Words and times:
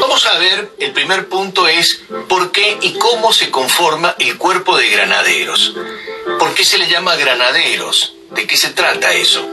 Vamos 0.00 0.26
a 0.26 0.38
ver, 0.38 0.68
el 0.78 0.92
primer 0.92 1.28
punto 1.28 1.66
es 1.68 2.04
por 2.38 2.52
qué 2.52 2.78
y 2.82 2.92
cómo 2.98 3.32
se 3.32 3.50
conforma 3.50 4.14
el 4.20 4.38
cuerpo 4.38 4.76
de 4.76 4.88
granaderos. 4.90 5.74
¿Por 6.38 6.54
qué 6.54 6.64
se 6.64 6.78
le 6.78 6.86
llama 6.86 7.16
granaderos? 7.16 8.14
¿De 8.30 8.46
qué 8.46 8.56
se 8.56 8.70
trata 8.70 9.12
eso? 9.12 9.44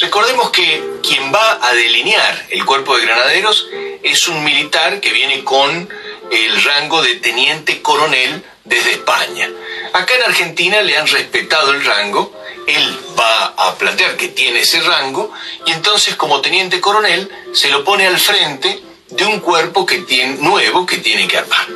Recordemos 0.00 0.50
que 0.50 0.82
quien 1.06 1.32
va 1.32 1.60
a 1.62 1.72
delinear 1.72 2.46
el 2.50 2.64
cuerpo 2.64 2.96
de 2.96 3.06
granaderos 3.06 3.68
es 4.02 4.26
un 4.26 4.42
militar 4.42 4.98
que 5.00 5.12
viene 5.12 5.44
con 5.44 5.88
el 6.32 6.62
rango 6.64 7.00
de 7.00 7.14
teniente 7.14 7.80
coronel 7.80 8.42
desde 8.64 8.92
España. 8.92 9.48
Acá 9.92 10.16
en 10.16 10.24
Argentina 10.24 10.82
le 10.82 10.96
han 10.96 11.06
respetado 11.06 11.70
el 11.70 11.84
rango, 11.84 12.32
él 12.66 12.98
va 13.16 13.54
a 13.56 13.76
plantear 13.76 14.16
que 14.16 14.28
tiene 14.28 14.60
ese 14.60 14.80
rango 14.80 15.32
y 15.64 15.70
entonces 15.70 16.16
como 16.16 16.40
teniente 16.40 16.80
coronel 16.80 17.30
se 17.52 17.70
lo 17.70 17.84
pone 17.84 18.04
al 18.04 18.18
frente 18.18 18.82
de 19.10 19.24
un 19.24 19.40
cuerpo 19.40 19.86
que 19.86 19.98
tiene, 19.98 20.34
nuevo 20.38 20.84
que 20.84 20.98
tiene 20.98 21.28
que 21.28 21.38
armar. 21.38 21.66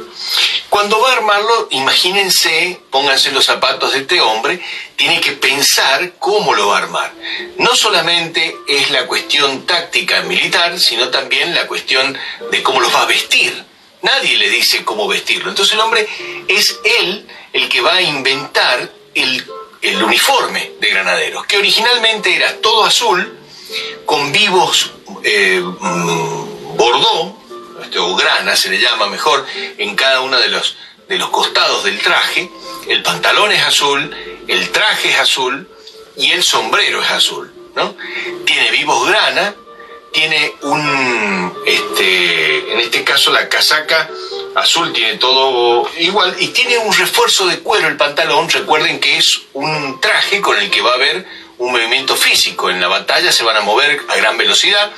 Cuando 0.69 1.01
va 1.01 1.11
a 1.11 1.17
armarlo, 1.17 1.69
imagínense, 1.71 2.81
pónganse 2.91 3.33
los 3.33 3.45
zapatos 3.45 3.93
de 3.93 4.01
este 4.01 4.21
hombre, 4.21 4.61
tiene 4.97 5.21
que 5.21 5.33
pensar 5.33 6.15
cómo 6.19 6.55
lo 6.55 6.69
va 6.69 6.79
a 6.79 6.83
armar. 6.83 7.13
No 7.59 7.75
solamente 7.75 8.57
es 8.69 8.91
la 8.91 9.07
cuestión 9.07 9.67
táctica 9.67 10.23
militar, 10.23 10.79
sino 10.79 11.09
también 11.09 11.55
la 11.55 11.67
cuestión 11.67 12.17
de 12.51 12.63
cómo 12.63 12.81
lo 12.81 12.91
va 12.93 13.03
a 13.03 13.07
vestir. 13.07 13.65
Nadie 14.03 14.39
le 14.39 14.49
dice 14.49 14.85
cómo 14.85 15.07
vestirlo. 15.09 15.51
Entonces 15.51 15.75
el 15.75 15.81
hombre 15.81 16.09
es 16.49 16.79
él 17.01 17.27
el 17.53 17.69
que 17.69 17.81
va 17.81 17.95
a 17.95 18.03
inventar 18.03 18.91
el, 19.15 19.45
el 19.83 20.03
uniforme 20.03 20.73
de 20.81 20.91
granaderos, 20.91 21.47
que 21.47 21.59
originalmente 21.59 22.35
era 22.35 22.57
todo 22.61 22.85
azul, 22.85 23.37
con 24.05 24.33
vivos 24.33 24.93
eh, 25.23 25.61
mm, 25.61 26.40
bordó, 26.81 27.37
este, 27.83 27.99
o 27.99 28.17
grana 28.17 28.57
se 28.57 28.71
le 28.71 28.81
llama 28.81 29.07
mejor, 29.07 29.47
en 29.77 29.95
cada 29.95 30.23
uno 30.23 30.39
de 30.41 30.49
los, 30.49 30.77
de 31.09 31.19
los 31.19 31.29
costados 31.29 31.85
del 31.85 31.99
traje. 32.01 32.51
El 32.89 33.03
pantalón 33.03 33.53
es 33.53 33.63
azul, 33.63 34.11
el 34.49 34.71
traje 34.71 35.11
es 35.11 35.19
azul 35.19 35.69
y 36.17 36.31
el 36.33 36.43
sombrero 36.43 37.03
es 37.03 37.11
azul. 37.11 37.53
¿no? 37.77 37.95
Tiene 38.47 38.71
vivos 38.71 39.07
grana, 39.07 39.55
tiene 40.13 40.55
un, 40.63 41.53
este, 41.67 42.73
en 42.73 42.81
este 42.81 43.05
caso 43.05 43.31
la 43.31 43.49
casaca 43.49 44.09
azul 44.57 44.93
tiene 44.93 45.19
todo 45.19 45.89
igual 45.99 46.35
y 46.41 46.49
tiene 46.49 46.79
un 46.79 46.93
refuerzo 46.93 47.47
de 47.47 47.61
cuero 47.61 47.89
el 47.89 47.97
pantalón. 47.97 48.49
Recuerden 48.49 48.99
que 49.01 49.19
es 49.19 49.43
un 49.53 50.01
traje 50.01 50.41
con 50.41 50.57
el 50.57 50.71
que 50.71 50.81
va 50.81 50.93
a 50.93 50.95
haber 50.95 51.27
un 51.61 51.73
movimiento 51.73 52.17
físico. 52.17 52.71
En 52.71 52.81
la 52.81 52.89
batalla 52.89 53.31
se 53.31 53.45
van 53.45 53.57
a 53.57 53.61
mover 53.61 54.01
a 54.09 54.17
gran 54.17 54.37
velocidad. 54.37 54.91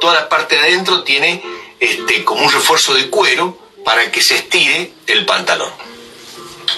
Toda 0.00 0.14
la 0.14 0.28
parte 0.28 0.54
de 0.54 0.60
adentro 0.60 1.02
tiene 1.02 1.42
este, 1.80 2.24
como 2.24 2.44
un 2.44 2.52
refuerzo 2.52 2.94
de 2.94 3.10
cuero 3.10 3.58
para 3.84 4.10
que 4.12 4.22
se 4.22 4.36
estire 4.36 4.92
el 5.06 5.26
pantalón. 5.26 5.72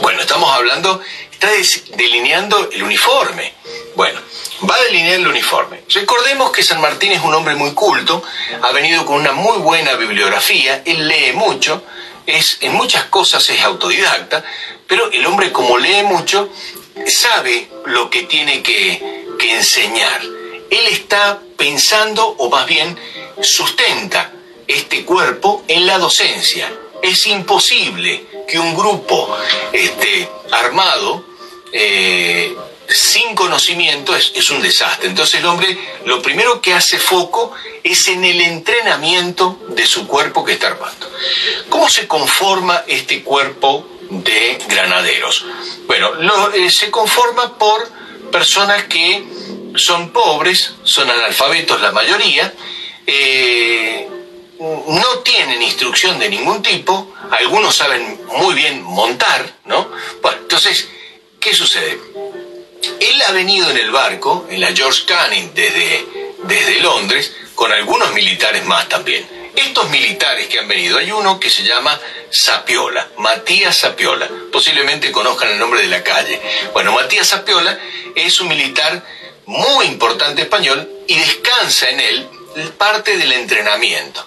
Bueno, 0.01 0.21
estamos 0.21 0.51
hablando, 0.51 1.01
está 1.31 1.49
delineando 1.97 2.71
el 2.73 2.83
uniforme. 2.83 3.53
Bueno, 3.95 4.21
va 4.69 4.75
a 4.75 4.83
delinear 4.85 5.21
el 5.21 5.29
uniforme. 5.29 5.83
Recordemos 5.89 6.51
que 6.51 6.63
San 6.63 6.81
Martín 6.81 7.13
es 7.13 7.21
un 7.21 7.35
hombre 7.35 7.55
muy 7.55 7.75
culto, 7.75 8.23
ha 8.63 8.73
venido 8.73 9.05
con 9.05 9.17
una 9.17 9.33
muy 9.33 9.59
buena 9.59 9.95
bibliografía, 9.95 10.83
él 10.85 11.07
lee 11.07 11.33
mucho, 11.35 11.85
es, 12.27 12.59
en 12.61 12.73
muchas 12.73 13.05
cosas 13.05 13.49
es 13.51 13.63
autodidacta, 13.63 14.45
pero 14.87 15.11
el 15.13 15.25
hombre 15.27 15.53
como 15.53 15.79
lee 15.79 16.03
mucho, 16.03 16.51
sabe 17.07 17.69
lo 17.87 18.11
que 18.11 18.23
tiene 18.23 18.63
que, 18.63 19.24
que 19.37 19.57
enseñar. 19.57 20.23
Él 20.23 20.87
está 20.91 21.41
pensando, 21.57 22.27
o 22.27 22.49
más 22.51 22.67
bien 22.67 22.99
sustenta 23.41 24.33
este 24.67 25.05
cuerpo 25.05 25.65
en 25.69 25.87
la 25.87 25.99
docencia. 25.99 26.73
Es 27.03 27.27
imposible 27.27 28.27
que 28.49 28.59
un 28.59 28.75
grupo 28.75 29.37
este, 29.73 30.29
armado 30.51 31.25
eh, 31.73 32.55
sin 32.89 33.35
conocimiento 33.35 34.15
es, 34.17 34.33
es, 34.35 34.51
un 34.51 34.63
desastre. 34.63 35.09
Entonces 35.09 35.41
el 35.41 35.47
hombre 35.47 35.77
lo 36.07 36.23
primero 36.23 36.61
que 36.61 36.73
hace 36.73 36.99
foco 36.99 37.53
es 37.83 38.09
en 38.09 38.25
el 38.25 38.41
entrenamiento 38.41 39.59
de 39.69 39.87
su 39.87 40.07
cuerpo 40.07 40.45
que 40.45 40.53
está 40.53 40.69
armando. 40.69 41.11
¿Cómo 41.69 41.89
se 41.89 42.07
conforma 42.07 42.85
este 42.87 43.23
cuerpo 43.23 43.87
de 44.11 44.59
granaderos? 44.69 45.45
Bueno, 45.87 46.51
eh, 46.53 46.71
se 46.71 46.91
conforma 46.91 47.59
por 47.59 47.91
personas 48.35 48.83
que 48.87 49.23
son 49.77 50.11
pobres, 50.11 50.75
son 50.83 51.09
analfabetos 51.09 51.81
la 51.81 51.93
mayoría, 51.93 52.53
eh, 53.07 54.09
no 54.59 55.19
tienen 55.23 55.63
instrucción 55.63 56.19
de 56.19 56.29
ningún 56.29 56.61
tipo, 56.61 57.15
algunos 57.31 57.77
saben 57.77 58.19
muy 58.39 58.57
bien 58.57 58.83
montar, 58.83 59.55
¿no? 59.67 59.89
Bueno, 60.21 60.39
entonces, 60.43 60.89
¿qué 61.39 61.55
sucede? 61.55 61.97
Él 62.99 63.23
ha 63.29 63.31
venido 63.31 63.71
en 63.71 63.77
el 63.77 63.93
barco, 63.93 64.49
en 64.51 64.61
la 64.61 64.75
George 64.75 65.05
Canning, 65.07 65.55
desde, 65.55 66.05
desde 66.43 66.81
Londres, 66.81 67.33
con 67.55 67.71
algunos 67.71 68.13
militares 68.15 68.65
más 68.65 68.89
también. 68.89 69.44
Estos 69.57 69.89
militares 69.91 70.49
que 70.49 70.59
han 70.59 70.69
venido, 70.69 70.99
hay 70.99 71.13
uno 71.13 71.39
que 71.39 71.51
se 71.51 71.63
llama 71.63 71.99
Sapiola, 72.31 73.09
Matías 73.19 73.79
Sapiola, 73.79 74.29
posiblemente 74.51 75.13
conozcan 75.13 75.51
el 75.51 75.59
nombre 75.59 75.83
de 75.83 75.89
la 75.89 76.03
calle. 76.03 76.41
Bueno, 76.73 76.93
Matías 76.93 77.29
Sapiola 77.29 77.79
es 78.15 78.41
un 78.41 78.49
militar 78.49 79.03
muy 79.47 79.87
importante 79.87 80.43
español 80.43 80.89
y 81.07 81.17
descansa 81.17 81.89
en 81.91 82.01
él 82.01 82.29
parte 82.79 83.17
del 83.17 83.33
entrenamiento. 83.33 84.27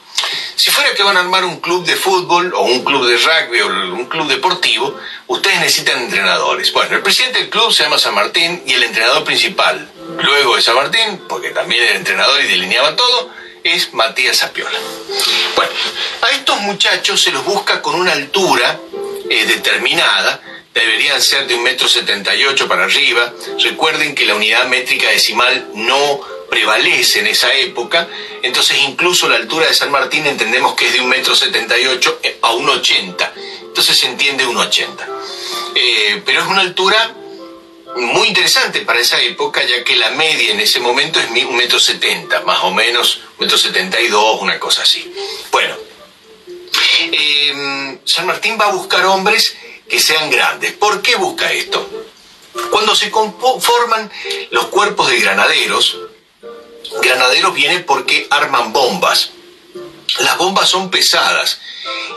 Si 0.55 0.71
fuera 0.71 0.93
que 0.93 1.03
van 1.03 1.17
a 1.17 1.21
armar 1.21 1.45
un 1.45 1.59
club 1.59 1.85
de 1.85 1.95
fútbol 1.95 2.53
o 2.53 2.63
un 2.63 2.83
club 2.83 3.05
de 3.05 3.17
rugby 3.17 3.61
o 3.61 3.67
un 3.67 4.05
club 4.05 4.27
deportivo, 4.27 4.97
ustedes 5.27 5.59
necesitan 5.59 5.99
entrenadores. 5.99 6.73
Bueno, 6.73 6.95
el 6.95 7.03
presidente 7.03 7.39
del 7.39 7.49
club 7.49 7.71
se 7.71 7.83
llama 7.83 7.99
San 7.99 8.15
Martín 8.15 8.63
y 8.65 8.73
el 8.73 8.83
entrenador 8.83 9.23
principal, 9.23 9.89
luego 10.21 10.55
de 10.55 10.61
San 10.61 10.75
Martín, 10.75 11.21
porque 11.29 11.51
también 11.51 11.83
era 11.83 11.95
entrenador 11.95 12.43
y 12.43 12.47
delineaba 12.47 12.95
todo, 12.95 13.29
es 13.73 13.93
Matías 13.93 14.37
Sapiola. 14.37 14.79
Bueno, 15.55 15.71
a 16.21 16.31
estos 16.31 16.59
muchachos 16.61 17.21
se 17.21 17.31
los 17.31 17.43
busca 17.45 17.81
con 17.81 17.95
una 17.95 18.13
altura 18.13 18.79
eh, 19.29 19.45
determinada, 19.45 20.41
deberían 20.73 21.21
ser 21.21 21.47
de 21.47 21.55
un 21.55 21.63
metro 21.63 21.87
setenta 21.87 22.35
y 22.35 22.45
ocho 22.45 22.67
para 22.67 22.85
arriba. 22.85 23.33
Recuerden 23.63 24.15
que 24.15 24.25
la 24.25 24.35
unidad 24.35 24.65
métrica 24.67 25.09
decimal 25.09 25.69
no 25.73 26.21
prevalece 26.49 27.19
en 27.19 27.27
esa 27.27 27.53
época, 27.55 28.07
entonces 28.41 28.77
incluso 28.87 29.27
la 29.27 29.35
altura 29.35 29.67
de 29.67 29.73
San 29.73 29.91
Martín 29.91 30.25
entendemos 30.25 30.75
que 30.75 30.87
es 30.87 30.93
de 30.93 31.01
un 31.01 31.09
metro 31.09 31.35
setenta 31.35 31.77
y 31.77 31.87
ocho 31.87 32.19
a 32.41 32.53
un 32.53 32.69
ochenta, 32.69 33.33
entonces 33.61 33.97
se 33.97 34.05
entiende 34.05 34.45
un 34.45 34.57
ochenta. 34.57 35.07
Eh, 35.75 36.21
pero 36.25 36.41
es 36.41 36.47
una 36.47 36.61
altura 36.61 37.13
muy 37.97 38.27
interesante 38.27 38.81
para 38.81 38.99
esa 38.99 39.19
época, 39.21 39.63
ya 39.63 39.83
que 39.83 39.95
la 39.95 40.11
media 40.11 40.51
en 40.51 40.59
ese 40.59 40.79
momento 40.79 41.19
es 41.19 41.29
un 41.29 41.55
metro 41.55 41.79
setenta, 41.79 42.41
más 42.41 42.63
o 42.63 42.71
menos, 42.71 43.21
un 43.37 43.45
metro 43.45 43.57
setenta 43.57 43.99
y 43.99 44.07
dos, 44.07 44.41
una 44.41 44.59
cosa 44.59 44.83
así. 44.83 45.13
Bueno, 45.51 45.75
eh, 47.11 47.99
San 48.05 48.25
Martín 48.25 48.57
va 48.59 48.65
a 48.65 48.71
buscar 48.71 49.05
hombres 49.05 49.55
que 49.89 49.99
sean 49.99 50.29
grandes. 50.29 50.73
¿Por 50.73 51.01
qué 51.01 51.15
busca 51.15 51.51
esto? 51.51 51.89
Cuando 52.71 52.95
se 52.95 53.11
conforman 53.11 54.11
los 54.51 54.65
cuerpos 54.67 55.09
de 55.09 55.19
granaderos, 55.19 55.97
granaderos 57.01 57.53
viene 57.53 57.79
porque 57.81 58.27
arman 58.29 58.73
bombas. 58.73 59.31
Las 60.19 60.37
bombas 60.37 60.69
son 60.69 60.89
pesadas. 60.89 61.59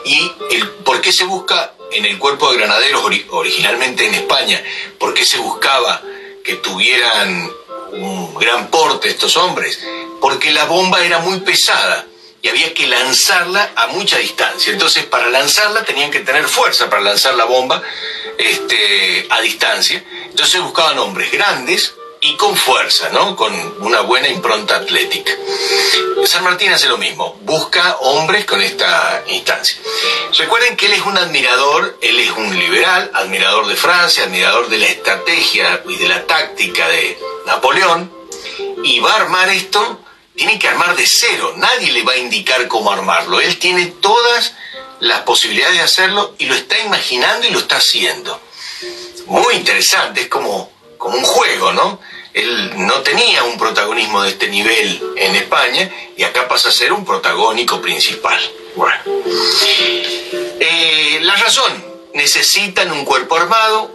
¿Y 0.04 0.32
el, 0.50 0.68
por 0.70 1.00
qué 1.00 1.12
se 1.12 1.24
busca 1.24 1.74
en 1.92 2.04
el 2.04 2.18
cuerpo 2.18 2.50
de 2.50 2.58
granaderos 2.58 3.02
originalmente 3.30 4.06
en 4.06 4.14
España? 4.14 4.62
¿Por 4.98 5.14
qué 5.14 5.24
se 5.24 5.38
buscaba 5.38 6.02
que 6.44 6.56
tuvieran 6.56 7.50
un 7.92 8.34
gran 8.34 8.68
porte 8.68 9.08
estos 9.08 9.36
hombres? 9.36 9.80
Porque 10.20 10.52
la 10.52 10.64
bomba 10.64 11.04
era 11.04 11.18
muy 11.18 11.40
pesada 11.40 12.06
y 12.42 12.48
había 12.48 12.72
que 12.72 12.86
lanzarla 12.86 13.72
a 13.76 13.88
mucha 13.88 14.18
distancia. 14.18 14.72
Entonces, 14.72 15.04
para 15.04 15.28
lanzarla 15.28 15.84
tenían 15.84 16.10
que 16.10 16.20
tener 16.20 16.48
fuerza 16.48 16.88
para 16.88 17.02
lanzar 17.02 17.34
la 17.34 17.44
bomba 17.44 17.82
este, 18.38 19.26
a 19.28 19.40
distancia. 19.42 20.02
Entonces 20.24 20.60
buscaban 20.62 20.98
hombres 20.98 21.30
grandes, 21.30 21.94
y 22.20 22.36
con 22.36 22.56
fuerza, 22.56 23.08
¿no? 23.10 23.34
Con 23.34 23.52
una 23.80 24.00
buena 24.00 24.28
impronta 24.28 24.76
atlética. 24.76 25.32
San 26.26 26.44
Martín 26.44 26.70
hace 26.72 26.88
lo 26.88 26.98
mismo, 26.98 27.38
busca 27.42 27.96
hombres 28.00 28.44
con 28.44 28.60
esta 28.60 29.24
instancia. 29.28 29.78
Recuerden 30.36 30.76
que 30.76 30.86
él 30.86 30.92
es 30.92 31.02
un 31.02 31.16
admirador, 31.16 31.98
él 32.02 32.20
es 32.20 32.30
un 32.32 32.58
liberal, 32.58 33.10
admirador 33.14 33.66
de 33.66 33.76
Francia, 33.76 34.24
admirador 34.24 34.68
de 34.68 34.78
la 34.78 34.86
estrategia 34.86 35.82
y 35.88 35.96
de 35.96 36.08
la 36.08 36.26
táctica 36.26 36.88
de 36.88 37.18
Napoleón, 37.46 38.12
y 38.84 39.00
va 39.00 39.12
a 39.12 39.16
armar 39.16 39.48
esto, 39.48 40.00
tiene 40.36 40.58
que 40.58 40.68
armar 40.68 40.96
de 40.96 41.06
cero, 41.06 41.54
nadie 41.56 41.90
le 41.92 42.02
va 42.02 42.12
a 42.12 42.18
indicar 42.18 42.68
cómo 42.68 42.92
armarlo, 42.92 43.40
él 43.40 43.58
tiene 43.58 43.86
todas 43.86 44.54
las 45.00 45.22
posibilidades 45.22 45.76
de 45.76 45.82
hacerlo 45.82 46.34
y 46.38 46.46
lo 46.46 46.54
está 46.54 46.78
imaginando 46.80 47.46
y 47.46 47.50
lo 47.50 47.58
está 47.58 47.76
haciendo. 47.76 48.40
Muy 49.26 49.54
interesante, 49.54 50.22
es 50.22 50.28
como 50.28 50.70
un 51.10 51.22
juego, 51.22 51.72
¿no? 51.72 52.00
Él 52.32 52.72
no 52.76 53.00
tenía 53.02 53.42
un 53.44 53.58
protagonismo 53.58 54.22
de 54.22 54.30
este 54.30 54.48
nivel 54.48 55.02
en 55.16 55.34
España 55.34 55.90
y 56.16 56.22
acá 56.22 56.46
pasa 56.48 56.68
a 56.68 56.72
ser 56.72 56.92
un 56.92 57.04
protagónico 57.04 57.80
principal. 57.80 58.40
Bueno, 58.76 58.94
eh, 60.60 61.18
la 61.22 61.34
razón, 61.36 61.84
necesitan 62.14 62.92
un 62.92 63.04
cuerpo 63.04 63.36
armado 63.36 63.90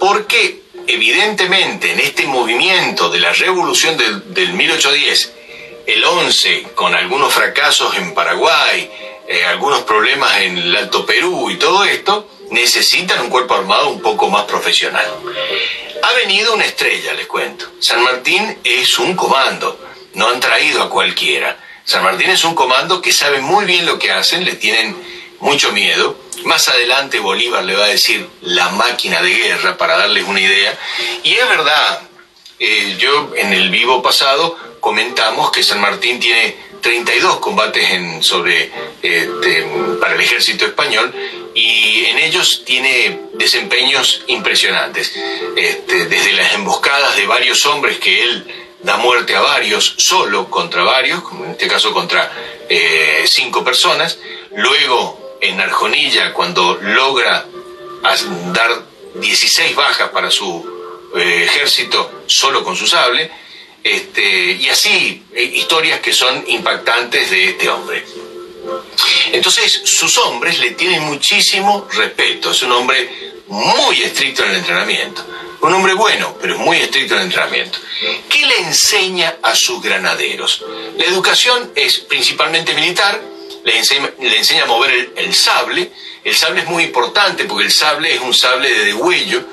porque 0.00 0.62
evidentemente 0.86 1.92
en 1.92 2.00
este 2.00 2.26
movimiento 2.26 3.10
de 3.10 3.20
la 3.20 3.32
revolución 3.32 3.96
del, 3.96 4.52
1810, 4.54 5.32
el 5.86 6.04
11 6.04 6.62
con 6.74 6.94
algunos 6.94 7.32
fracasos 7.32 7.96
en 7.96 8.14
Paraguay, 8.14 8.90
eh, 9.26 9.44
algunos 9.44 9.82
problemas 9.82 10.40
en 10.40 10.56
el 10.56 10.76
Alto 10.76 11.04
Perú 11.04 11.50
y 11.50 11.56
todo 11.56 11.84
esto, 11.84 12.28
necesitan 12.50 13.20
un 13.20 13.30
cuerpo 13.30 13.54
armado 13.54 13.90
un 13.90 14.00
poco 14.00 14.28
más 14.30 14.44
profesional. 14.44 15.06
Ha 16.02 16.12
venido 16.14 16.54
una 16.54 16.64
estrella, 16.64 17.14
les 17.14 17.26
cuento. 17.26 17.70
San 17.80 18.02
Martín 18.02 18.58
es 18.64 18.98
un 18.98 19.16
comando, 19.16 19.78
no 20.14 20.28
han 20.28 20.40
traído 20.40 20.82
a 20.82 20.90
cualquiera. 20.90 21.58
San 21.84 22.04
Martín 22.04 22.30
es 22.30 22.44
un 22.44 22.54
comando 22.54 23.00
que 23.00 23.12
sabe 23.12 23.40
muy 23.40 23.64
bien 23.64 23.86
lo 23.86 23.98
que 23.98 24.12
hacen, 24.12 24.44
le 24.44 24.54
tienen 24.54 24.96
mucho 25.40 25.72
miedo. 25.72 26.18
Más 26.44 26.68
adelante 26.68 27.18
Bolívar 27.18 27.64
le 27.64 27.74
va 27.74 27.86
a 27.86 27.88
decir 27.88 28.28
la 28.42 28.68
máquina 28.70 29.22
de 29.22 29.34
guerra 29.34 29.76
para 29.76 29.96
darles 29.96 30.24
una 30.24 30.40
idea. 30.40 30.78
Y 31.22 31.34
es 31.34 31.48
verdad, 31.48 32.02
eh, 32.58 32.96
yo 32.98 33.32
en 33.36 33.52
el 33.52 33.70
vivo 33.70 34.02
pasado 34.02 34.56
comentamos 34.80 35.50
que 35.50 35.62
San 35.62 35.80
Martín 35.80 36.20
tiene 36.20 36.56
32 36.80 37.38
combates 37.40 37.90
en, 37.90 38.22
sobre, 38.22 38.70
este, 39.02 39.68
para 40.00 40.14
el 40.14 40.20
ejército 40.20 40.64
español 40.66 41.12
y 41.58 42.04
en 42.04 42.18
ellos 42.18 42.62
tiene 42.64 43.20
desempeños 43.32 44.22
impresionantes. 44.28 45.12
Este, 45.56 46.06
desde 46.06 46.32
las 46.34 46.54
emboscadas 46.54 47.16
de 47.16 47.26
varios 47.26 47.66
hombres 47.66 47.98
que 47.98 48.22
él 48.22 48.46
da 48.80 48.96
muerte 48.96 49.34
a 49.34 49.40
varios, 49.40 49.94
solo 49.98 50.48
contra 50.48 50.84
varios, 50.84 51.20
como 51.22 51.44
en 51.44 51.50
este 51.52 51.66
caso 51.66 51.92
contra 51.92 52.30
eh, 52.68 53.24
cinco 53.26 53.64
personas, 53.64 54.20
luego 54.54 55.36
en 55.40 55.60
Arjonilla 55.60 56.32
cuando 56.32 56.78
logra 56.80 57.44
dar 58.52 58.84
16 59.14 59.74
bajas 59.74 60.10
para 60.10 60.30
su 60.30 61.10
eh, 61.16 61.42
ejército 61.44 62.22
solo 62.26 62.62
con 62.62 62.76
su 62.76 62.86
sable, 62.86 63.32
este, 63.82 64.52
y 64.52 64.68
así 64.68 65.24
eh, 65.34 65.42
historias 65.42 65.98
que 65.98 66.12
son 66.12 66.44
impactantes 66.46 67.30
de 67.32 67.50
este 67.50 67.68
hombre. 67.68 68.04
Entonces, 69.32 69.82
sus 69.84 70.16
hombres 70.18 70.58
le 70.58 70.72
tienen 70.72 71.02
muchísimo 71.02 71.86
respeto. 71.92 72.50
Es 72.50 72.62
un 72.62 72.72
hombre 72.72 73.42
muy 73.48 74.02
estricto 74.02 74.44
en 74.44 74.50
el 74.50 74.56
entrenamiento. 74.56 75.24
Un 75.60 75.74
hombre 75.74 75.94
bueno, 75.94 76.36
pero 76.40 76.58
muy 76.58 76.78
estricto 76.78 77.14
en 77.14 77.20
el 77.20 77.26
entrenamiento. 77.26 77.78
¿Qué 78.28 78.46
le 78.46 78.58
enseña 78.60 79.36
a 79.42 79.54
sus 79.54 79.82
granaderos? 79.82 80.64
La 80.96 81.04
educación 81.04 81.72
es 81.74 81.98
principalmente 82.00 82.74
militar, 82.74 83.20
le 83.64 83.76
enseña, 83.76 84.62
a 84.62 84.66
mover 84.66 85.12
el, 85.16 85.34
sable. 85.34 85.90
El 86.24 86.34
sable 86.34 86.62
es 86.62 86.68
muy 86.68 86.84
importante 86.84 87.44
porque 87.44 87.64
el 87.64 87.72
sable 87.72 88.14
es 88.14 88.20
un 88.20 88.34
sable 88.34 88.72
de 88.72 88.84
degüello, 88.86 89.44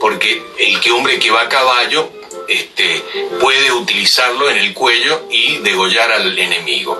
porque 0.00 0.42
el 0.58 0.80
que 0.80 0.92
hombre 0.92 1.18
que 1.18 1.30
va 1.30 1.42
a 1.42 1.48
caballo 1.48 2.10
este, 2.48 3.02
puede 3.40 3.72
utilizarlo 3.72 4.50
en 4.50 4.58
el 4.58 4.74
cuello 4.74 5.26
y 5.30 5.58
degollar 5.58 6.12
al 6.12 6.38
enemigo. 6.38 6.98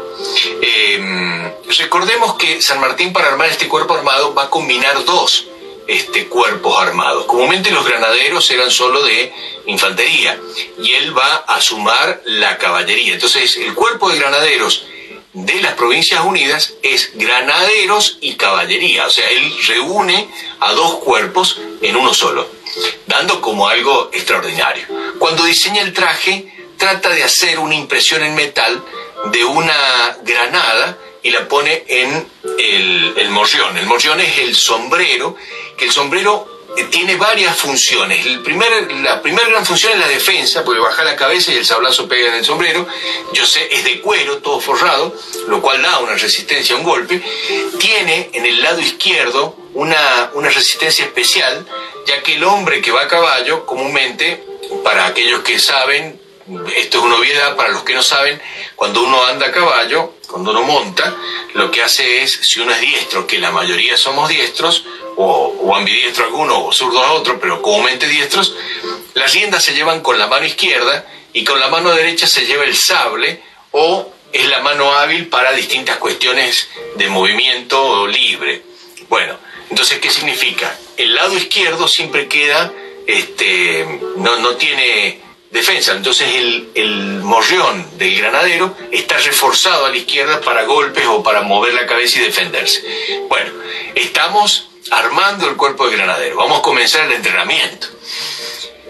Em, 0.60 1.50
recordemos 1.78 2.34
que 2.36 2.62
San 2.62 2.80
Martín 2.80 3.12
para 3.12 3.28
armar 3.28 3.48
este 3.48 3.68
cuerpo 3.68 3.94
armado 3.94 4.34
va 4.34 4.44
a 4.44 4.50
combinar 4.50 5.04
dos 5.04 5.46
este, 5.86 6.26
cuerpos 6.26 6.80
armados. 6.80 7.26
Comúnmente 7.26 7.70
los 7.70 7.86
granaderos 7.86 8.50
eran 8.50 8.70
solo 8.70 9.02
de 9.02 9.32
infantería 9.66 10.38
y 10.78 10.92
él 10.92 11.16
va 11.16 11.44
a 11.46 11.60
sumar 11.60 12.22
la 12.24 12.56
caballería. 12.58 13.14
Entonces 13.14 13.56
el 13.56 13.74
cuerpo 13.74 14.10
de 14.10 14.18
granaderos 14.18 14.86
de 15.32 15.60
las 15.60 15.74
Provincias 15.74 16.24
Unidas 16.24 16.74
es 16.82 17.10
granaderos 17.14 18.18
y 18.20 18.34
caballería. 18.34 19.06
O 19.06 19.10
sea, 19.10 19.28
él 19.30 19.52
reúne 19.66 20.28
a 20.60 20.72
dos 20.72 20.96
cuerpos 20.96 21.60
en 21.82 21.96
uno 21.96 22.14
solo 22.14 22.48
dando 23.06 23.40
como 23.40 23.68
algo 23.68 24.10
extraordinario. 24.12 24.86
Cuando 25.18 25.44
diseña 25.44 25.82
el 25.82 25.92
traje, 25.92 26.52
trata 26.76 27.10
de 27.10 27.22
hacer 27.22 27.58
una 27.58 27.74
impresión 27.74 28.22
en 28.22 28.34
metal 28.34 28.82
de 29.32 29.44
una 29.44 30.18
granada 30.22 30.98
y 31.22 31.30
la 31.30 31.48
pone 31.48 31.84
en 31.88 32.28
el, 32.58 33.14
el 33.16 33.28
morrión. 33.30 33.76
El 33.78 33.86
morrión 33.86 34.20
es 34.20 34.38
el 34.38 34.54
sombrero, 34.54 35.36
que 35.76 35.86
el 35.86 35.90
sombrero 35.90 36.53
tiene 36.90 37.16
varias 37.16 37.56
funciones. 37.56 38.26
El 38.26 38.40
primer, 38.40 38.90
la 39.02 39.22
primera 39.22 39.48
gran 39.48 39.64
función 39.64 39.92
es 39.92 39.98
la 39.98 40.08
defensa, 40.08 40.64
porque 40.64 40.80
baja 40.80 41.04
la 41.04 41.16
cabeza 41.16 41.52
y 41.52 41.56
el 41.56 41.64
sablazo 41.64 42.08
pega 42.08 42.28
en 42.28 42.34
el 42.34 42.44
sombrero. 42.44 42.86
Yo 43.32 43.46
sé, 43.46 43.68
es 43.70 43.84
de 43.84 44.00
cuero, 44.00 44.38
todo 44.38 44.60
forrado, 44.60 45.14
lo 45.48 45.60
cual 45.60 45.82
da 45.82 45.98
una 46.00 46.14
resistencia 46.14 46.74
a 46.74 46.78
un 46.78 46.84
golpe. 46.84 47.22
Tiene 47.78 48.30
en 48.32 48.46
el 48.46 48.60
lado 48.62 48.80
izquierdo 48.80 49.56
una, 49.74 50.30
una 50.34 50.48
resistencia 50.50 51.04
especial, 51.04 51.66
ya 52.06 52.22
que 52.22 52.34
el 52.34 52.44
hombre 52.44 52.80
que 52.80 52.90
va 52.90 53.02
a 53.02 53.08
caballo, 53.08 53.64
comúnmente, 53.66 54.44
para 54.82 55.06
aquellos 55.06 55.42
que 55.42 55.58
saben, 55.58 56.20
esto 56.76 56.98
es 56.98 57.04
una 57.04 57.16
obviedad, 57.16 57.56
para 57.56 57.70
los 57.70 57.84
que 57.84 57.94
no 57.94 58.02
saben, 58.02 58.40
cuando 58.76 59.02
uno 59.02 59.24
anda 59.24 59.46
a 59.46 59.52
caballo, 59.52 60.14
cuando 60.26 60.50
uno 60.50 60.62
monta, 60.62 61.14
lo 61.54 61.70
que 61.70 61.82
hace 61.82 62.22
es, 62.22 62.32
si 62.32 62.60
uno 62.60 62.72
es 62.72 62.80
diestro, 62.80 63.26
que 63.26 63.38
la 63.38 63.50
mayoría 63.50 63.96
somos 63.96 64.28
diestros, 64.28 64.84
o, 65.16 65.74
ambidiestro 65.74 66.24
alguno, 66.24 66.66
o 66.66 66.72
zurdo 66.72 67.02
a 67.02 67.12
otro, 67.12 67.38
pero 67.40 67.62
comúnmente 67.62 68.06
diestros, 68.08 68.54
las 69.14 69.32
riendas 69.32 69.64
se 69.64 69.74
llevan 69.74 70.00
con 70.00 70.18
la 70.18 70.26
mano 70.26 70.46
izquierda 70.46 71.06
y 71.32 71.44
con 71.44 71.58
la 71.60 71.68
mano 71.68 71.92
derecha 71.92 72.26
se 72.26 72.46
lleva 72.46 72.64
el 72.64 72.76
sable 72.76 73.42
o 73.72 74.12
es 74.32 74.48
la 74.48 74.60
mano 74.60 74.92
hábil 74.92 75.28
para 75.28 75.52
distintas 75.52 75.96
cuestiones 75.98 76.68
de 76.96 77.08
movimiento 77.08 78.06
libre. 78.06 78.62
Bueno, 79.08 79.36
entonces, 79.70 79.98
¿qué 79.98 80.10
significa? 80.10 80.76
El 80.96 81.14
lado 81.14 81.36
izquierdo 81.36 81.88
siempre 81.88 82.28
queda, 82.28 82.72
este, 83.06 84.00
no, 84.16 84.36
no 84.38 84.56
tiene 84.56 85.20
defensa. 85.54 85.92
Entonces 85.92 86.28
el, 86.34 86.68
el 86.74 87.22
morrión 87.22 87.96
del 87.96 88.18
granadero 88.18 88.76
está 88.90 89.16
reforzado 89.18 89.86
a 89.86 89.90
la 89.90 89.96
izquierda 89.96 90.40
para 90.40 90.64
golpes 90.64 91.06
o 91.06 91.22
para 91.22 91.42
mover 91.42 91.72
la 91.72 91.86
cabeza 91.86 92.18
y 92.18 92.22
defenderse. 92.22 92.82
Bueno, 93.28 93.52
estamos 93.94 94.68
armando 94.90 95.48
el 95.48 95.56
cuerpo 95.56 95.88
de 95.88 95.96
granadero. 95.96 96.36
Vamos 96.36 96.58
a 96.58 96.62
comenzar 96.62 97.06
el 97.06 97.12
entrenamiento. 97.12 97.88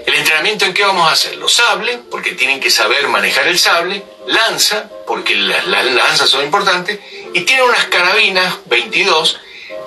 ¿El 0.07 0.15
entrenamiento 0.15 0.67
en 0.67 0.75
qué 0.75 0.85
vamos 0.85 1.09
a 1.09 1.13
hacerlo? 1.13 1.49
Sable, 1.49 1.99
porque 2.11 2.33
tienen 2.33 2.61
que 2.61 2.71
saber 2.71 3.09
manejar 3.09 3.49
el 3.49 3.59
sable, 3.59 4.05
lanza, 4.27 4.91
porque 5.07 5.35
las, 5.35 5.67
lanzas 5.67 6.29
son 6.29 6.45
importantes, 6.45 7.01
y 7.33 7.41
tiene 7.41 7.63
unas 7.63 7.87
carabinas 7.87 8.59
22. 8.67 9.41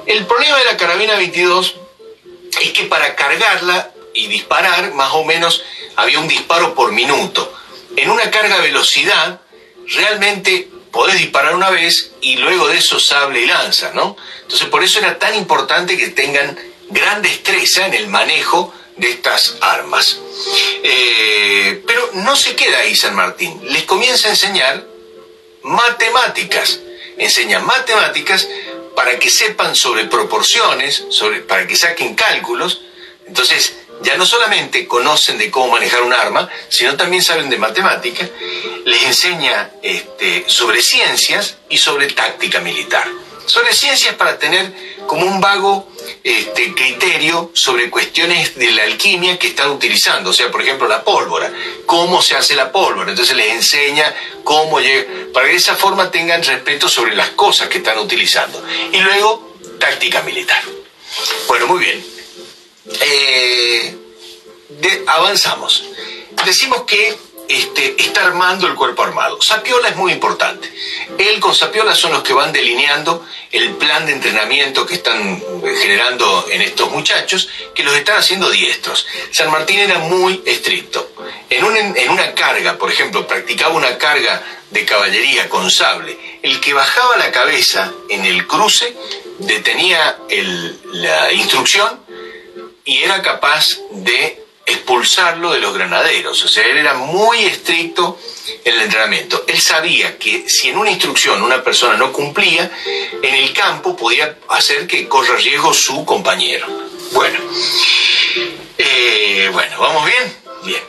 El 0.07 0.25
problema 0.25 0.57
de 0.57 0.65
la 0.65 0.77
carabina 0.77 1.15
22 1.15 1.75
es 2.61 2.71
que 2.71 2.83
para 2.85 3.15
cargarla 3.15 3.91
y 4.13 4.27
disparar, 4.27 4.93
más 4.93 5.11
o 5.13 5.23
menos 5.23 5.63
había 5.95 6.19
un 6.19 6.27
disparo 6.27 6.73
por 6.73 6.91
minuto. 6.91 7.53
En 7.95 8.09
una 8.09 8.31
carga 8.31 8.57
velocidad, 8.57 9.39
realmente 9.85 10.69
podés 10.97 11.19
disparar 11.19 11.53
una 11.53 11.69
vez 11.69 12.09
y 12.21 12.37
luego 12.37 12.67
de 12.69 12.79
eso 12.79 12.99
sable 12.99 13.41
y 13.41 13.45
lanza, 13.45 13.91
¿no? 13.93 14.17
Entonces 14.41 14.67
por 14.67 14.83
eso 14.83 14.97
era 14.97 15.19
tan 15.19 15.35
importante 15.35 15.95
que 15.95 16.07
tengan 16.07 16.57
gran 16.89 17.21
destreza 17.21 17.85
en 17.85 17.93
el 17.93 18.07
manejo 18.07 18.73
de 18.95 19.11
estas 19.11 19.57
armas. 19.61 20.17
Eh, 20.81 21.83
pero 21.85 22.09
no 22.13 22.35
se 22.35 22.55
queda 22.55 22.79
ahí 22.79 22.95
San 22.95 23.13
Martín, 23.13 23.61
les 23.65 23.83
comienza 23.83 24.27
a 24.27 24.31
enseñar 24.31 24.87
matemáticas, 25.61 26.79
enseña 27.19 27.59
matemáticas 27.59 28.47
para 28.95 29.19
que 29.19 29.29
sepan 29.29 29.75
sobre 29.75 30.05
proporciones, 30.05 31.03
sobre, 31.11 31.41
para 31.41 31.67
que 31.67 31.75
saquen 31.75 32.15
cálculos. 32.15 32.81
Entonces, 33.27 33.75
ya 34.01 34.15
no 34.17 34.25
solamente 34.25 34.87
conocen 34.87 35.37
de 35.37 35.49
cómo 35.49 35.69
manejar 35.69 36.03
un 36.03 36.13
arma, 36.13 36.49
sino 36.69 36.95
también 36.95 37.23
saben 37.23 37.49
de 37.49 37.57
matemática, 37.57 38.27
les 38.85 39.03
enseña 39.03 39.71
este, 39.81 40.45
sobre 40.47 40.81
ciencias 40.81 41.57
y 41.69 41.77
sobre 41.77 42.07
táctica 42.07 42.59
militar. 42.59 43.07
Sobre 43.45 43.73
ciencias 43.73 44.13
para 44.15 44.37
tener 44.37 44.73
como 45.07 45.25
un 45.25 45.39
vago 45.39 45.89
este, 46.21 46.73
criterio 46.73 47.51
sobre 47.53 47.89
cuestiones 47.89 48.55
de 48.55 48.71
la 48.71 48.83
alquimia 48.83 49.39
que 49.39 49.47
están 49.47 49.71
utilizando. 49.71 50.31
O 50.31 50.33
sea, 50.33 50.51
por 50.51 50.61
ejemplo, 50.61 50.87
la 50.87 51.03
pólvora. 51.03 51.51
¿Cómo 51.85 52.21
se 52.21 52.35
hace 52.35 52.55
la 52.55 52.73
pólvora? 52.73 53.11
Entonces 53.11 53.37
les 53.37 53.53
enseña 53.53 54.13
cómo 54.43 54.81
llega, 54.81 55.05
para 55.33 55.45
que 55.45 55.53
de 55.53 55.57
esa 55.57 55.75
forma 55.75 56.11
tengan 56.11 56.43
respeto 56.43 56.89
sobre 56.89 57.15
las 57.15 57.29
cosas 57.29 57.69
que 57.69 57.77
están 57.77 57.97
utilizando. 57.99 58.61
Y 58.91 58.99
luego, 58.99 59.55
táctica 59.79 60.21
militar. 60.23 60.61
Bueno, 61.47 61.67
muy 61.67 61.79
bien. 61.79 62.16
Eh, 63.01 63.97
avanzamos. 65.07 65.83
Decimos 66.45 66.83
que 66.83 67.17
este, 67.47 67.95
está 68.01 68.25
armando 68.25 68.67
el 68.67 68.75
cuerpo 68.75 69.03
armado. 69.03 69.41
Sapiola 69.41 69.89
es 69.89 69.95
muy 69.95 70.11
importante. 70.11 70.71
Él 71.17 71.39
con 71.39 71.55
Sapiola 71.55 71.95
son 71.95 72.11
los 72.11 72.23
que 72.23 72.33
van 72.33 72.51
delineando 72.51 73.25
el 73.51 73.71
plan 73.75 74.05
de 74.05 74.13
entrenamiento 74.13 74.85
que 74.85 74.95
están 74.95 75.41
generando 75.81 76.45
en 76.51 76.61
estos 76.61 76.91
muchachos, 76.91 77.47
que 77.73 77.83
los 77.83 77.95
están 77.95 78.17
haciendo 78.17 78.49
diestros. 78.49 79.07
San 79.31 79.49
Martín 79.49 79.79
era 79.79 79.99
muy 79.99 80.41
estricto. 80.45 81.09
En, 81.49 81.65
en 81.95 82.09
una 82.09 82.33
carga, 82.33 82.77
por 82.77 82.91
ejemplo, 82.91 83.25
practicaba 83.25 83.73
una 83.73 83.97
carga 83.97 84.43
de 84.71 84.85
caballería 84.85 85.47
con 85.47 85.71
sable. 85.71 86.39
El 86.41 86.59
que 86.59 86.73
bajaba 86.73 87.15
la 87.15 87.31
cabeza 87.31 87.93
en 88.09 88.25
el 88.25 88.45
cruce 88.45 88.93
detenía 89.39 90.17
la 90.91 91.31
instrucción 91.31 92.01
y 92.87 93.03
era 93.03 93.21
capaz 93.21 93.79
de 93.91 94.43
expulsarlo 94.65 95.51
de 95.51 95.59
los 95.59 95.73
granaderos. 95.73 96.43
O 96.43 96.47
sea, 96.47 96.65
él 96.65 96.77
era 96.77 96.93
muy 96.93 97.43
estricto 97.43 98.17
en 98.63 98.75
el 98.75 98.81
entrenamiento. 98.81 99.43
Él 99.45 99.59
sabía 99.59 100.17
que 100.17 100.47
si 100.47 100.69
en 100.69 100.77
una 100.77 100.89
instrucción 100.89 101.43
una 101.43 101.61
persona 101.63 101.97
no 101.97 102.13
cumplía, 102.13 102.71
en 103.21 103.35
el 103.35 103.53
campo 103.53 103.95
podía 103.95 104.37
hacer 104.49 104.87
que 104.87 105.07
corra 105.07 105.35
riesgo 105.35 105.73
su 105.73 106.05
compañero. 106.05 106.65
Bueno, 107.11 107.39
eh, 108.77 109.49
bueno, 109.51 109.79
¿vamos 109.79 110.05
bien? 110.05 110.37
Bien. 110.63 110.83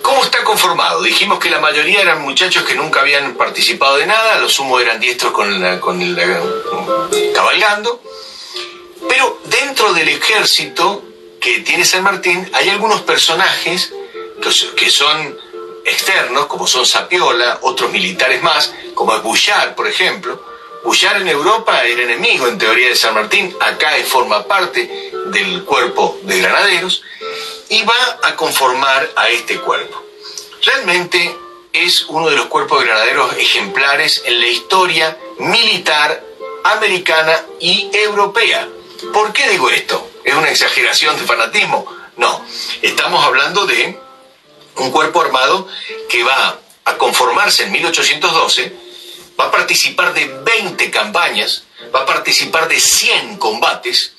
¿Cómo 0.00 0.24
está 0.24 0.42
conformado? 0.44 1.02
Dijimos 1.02 1.38
que 1.38 1.50
la 1.50 1.60
mayoría 1.60 2.00
eran 2.00 2.22
muchachos 2.22 2.64
que 2.64 2.74
nunca 2.74 3.00
habían 3.00 3.34
participado 3.34 3.98
de 3.98 4.06
nada, 4.06 4.38
los 4.38 4.54
sumos 4.54 4.80
eran 4.80 4.98
diestros 4.98 5.32
con, 5.32 5.78
con 5.80 6.16
cabalgando, 7.34 8.02
pero 9.06 9.40
dentro 9.44 9.92
del 9.92 10.08
ejército 10.08 11.07
tiene 11.64 11.84
San 11.84 12.02
Martín, 12.02 12.50
hay 12.52 12.68
algunos 12.68 13.02
personajes 13.02 13.92
que, 14.76 14.90
son 14.90 15.38
externos, 15.84 16.46
como 16.46 16.66
son 16.66 16.86
Sapiola, 16.86 17.58
otros 17.62 17.90
militares 17.90 18.42
más, 18.42 18.72
como 18.94 19.14
es 19.14 19.22
Bouchard, 19.22 19.74
por 19.74 19.86
ejemplo. 19.86 20.42
Bouchard 20.84 21.22
en 21.22 21.28
Europa 21.28 21.82
era 21.84 22.02
enemigo 22.02 22.46
en 22.46 22.58
teoría 22.58 22.88
de 22.88 22.96
San 22.96 23.14
Martín, 23.14 23.54
acá 23.60 23.90
forma 24.04 24.46
parte 24.46 25.10
del 25.26 25.64
cuerpo 25.64 26.18
de 26.22 26.40
granaderos 26.40 27.02
y 27.68 27.82
va 27.82 28.18
a 28.22 28.36
conformar 28.36 29.10
a 29.16 29.28
este 29.28 29.58
cuerpo. 29.60 30.02
Realmente 30.64 31.36
es 31.72 32.02
uno 32.08 32.30
de 32.30 32.36
los 32.36 32.46
cuerpos 32.46 32.80
de 32.80 32.86
granaderos 32.86 33.36
ejemplares 33.36 34.22
en 34.24 34.40
la 34.40 34.46
historia 34.46 35.18
militar 35.38 36.24
americana 36.64 37.40
y 37.60 37.90
europea. 37.92 38.68
¿Por 39.12 39.32
qué 39.32 39.48
digo 39.50 39.70
esto? 39.70 40.08
¿Es 40.28 40.34
una 40.34 40.50
exageración 40.50 41.16
de 41.16 41.24
fanatismo? 41.24 41.90
No, 42.18 42.44
estamos 42.82 43.24
hablando 43.24 43.64
de 43.64 43.98
un 44.76 44.90
cuerpo 44.90 45.22
armado 45.22 45.66
que 46.10 46.22
va 46.22 46.60
a 46.84 46.98
conformarse 46.98 47.62
en 47.62 47.72
1812, 47.72 48.76
va 49.40 49.46
a 49.46 49.50
participar 49.50 50.12
de 50.12 50.26
20 50.26 50.90
campañas, 50.90 51.62
va 51.94 52.00
a 52.00 52.04
participar 52.04 52.68
de 52.68 52.78
100 52.78 53.38
combates 53.38 54.12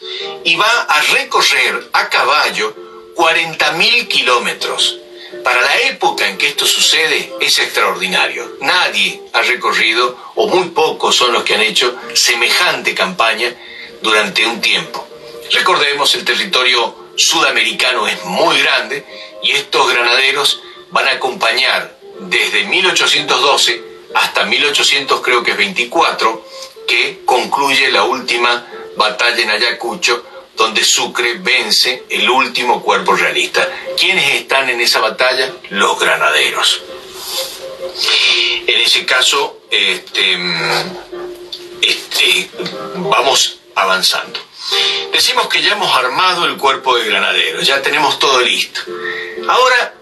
y 0.43 0.55
va 0.55 0.81
a 0.89 0.99
recorrer 1.13 1.91
a 1.93 2.09
caballo 2.09 2.75
40.000 3.15 4.07
kilómetros. 4.07 4.97
Para 5.43 5.61
la 5.61 5.77
época 5.81 6.27
en 6.27 6.39
que 6.39 6.47
esto 6.47 6.65
sucede 6.65 7.35
es 7.39 7.59
extraordinario. 7.59 8.57
Nadie 8.61 9.21
ha 9.31 9.43
recorrido, 9.43 10.17
o 10.33 10.47
muy 10.47 10.69
pocos 10.69 11.15
son 11.15 11.33
los 11.33 11.43
que 11.43 11.53
han 11.53 11.61
hecho, 11.61 11.95
semejante 12.15 12.95
campaña 12.95 13.53
durante 14.01 14.47
un 14.47 14.59
tiempo. 14.59 15.08
Recordemos, 15.51 16.13
el 16.15 16.25
territorio 16.25 17.11
sudamericano 17.15 18.07
es 18.07 18.23
muy 18.25 18.59
grande 18.61 19.05
y 19.43 19.51
estos 19.51 19.91
granaderos 19.91 20.61
van 20.91 21.07
a 21.07 21.11
acompañar 21.11 21.97
desde 22.19 22.65
1812 22.65 23.83
hasta 24.15 24.45
1800 24.45 25.21
creo 25.21 25.43
que 25.43 25.51
es 25.51 25.57
24 25.57 26.45
que 26.87 27.21
concluye 27.25 27.91
la 27.91 28.03
última 28.03 28.65
batalla 28.97 29.41
en 29.41 29.49
Ayacucho 29.51 30.25
donde 30.55 30.83
Sucre 30.83 31.35
vence 31.35 32.03
el 32.09 32.29
último 32.29 32.83
cuerpo 32.83 33.15
realista. 33.15 33.65
¿Quiénes 33.97 34.41
están 34.41 34.69
en 34.69 34.81
esa 34.81 34.99
batalla? 34.99 35.53
Los 35.69 35.97
granaderos. 35.97 36.81
En 38.67 38.81
ese 38.81 39.05
caso, 39.05 39.61
este, 39.71 40.37
este, 41.81 42.51
vamos 42.95 43.59
avanzando. 43.73 44.48
Decimos 45.11 45.47
que 45.47 45.61
ya 45.61 45.73
hemos 45.73 45.93
armado 45.95 46.45
el 46.45 46.57
cuerpo 46.57 46.95
de 46.97 47.05
granaderos, 47.05 47.65
ya 47.65 47.81
tenemos 47.81 48.19
todo 48.19 48.41
listo. 48.41 48.81
Ahora, 49.47 49.93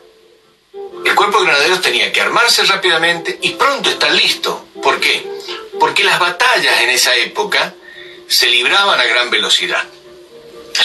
el 1.06 1.16
cuerpo 1.16 1.40
de 1.40 1.46
granaderos 1.46 1.82
tenía 1.82 2.12
que 2.12 2.22
armarse 2.22 2.64
rápidamente 2.66 3.38
y 3.42 3.52
pronto 3.52 3.90
estar 3.90 4.12
listo. 4.12 4.66
¿Por 4.82 5.00
qué? 5.00 5.26
Porque 5.80 6.04
las 6.04 6.20
batallas 6.20 6.82
en 6.82 6.90
esa 6.90 7.16
época 7.16 7.74
se 8.28 8.48
libraban 8.48 9.00
a 9.00 9.06
gran 9.06 9.30
velocidad. 9.30 9.84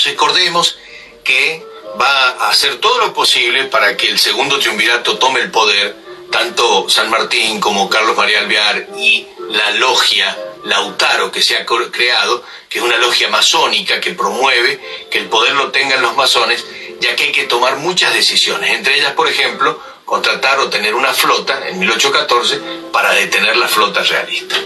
Recordemos 0.05 0.79
que 1.25 1.65
va 2.01 2.31
a 2.31 2.51
hacer 2.51 2.77
todo 2.77 2.99
lo 2.99 3.13
posible 3.13 3.65
para 3.65 3.97
que 3.97 4.09
el 4.09 4.19
segundo 4.19 4.59
triunvirato 4.59 5.19
tome 5.19 5.41
el 5.41 5.51
poder, 5.51 5.97
tanto 6.31 6.89
San 6.89 7.11
Martín 7.11 7.61
como 7.61 7.91
Carlos 7.91 8.17
María 8.17 8.41
Alvear 8.41 8.89
y 8.97 9.27
la 9.49 9.71
logia 9.73 10.37
Lautaro 10.65 11.33
que 11.33 11.43
se 11.43 11.57
ha 11.57 11.67
creado, 11.67 12.45
que 12.69 12.79
es 12.79 12.85
una 12.85 12.97
logia 12.99 13.29
masónica 13.29 14.01
que 14.01 14.13
promueve 14.13 14.81
que 15.11 15.19
el 15.19 15.27
poder 15.27 15.55
lo 15.55 15.71
tengan 15.71 16.03
los 16.03 16.17
masones, 16.17 16.65
ya 17.01 17.17
que 17.17 17.25
hay 17.25 17.33
que 17.33 17.45
tomar 17.45 17.77
muchas 17.77 18.15
decisiones, 18.15 18.71
entre 18.71 18.97
ellas, 18.97 19.13
por 19.13 19.29
ejemplo, 19.29 19.81
contratar 20.05 20.61
o 20.61 20.71
tener 20.71 20.95
una 20.95 21.13
flota 21.13 21.69
en 21.69 21.79
1814 21.79 22.61
para 22.93 23.13
detener 23.15 23.57
la 23.57 23.69
flota 23.69 24.03
realista. 24.03 24.57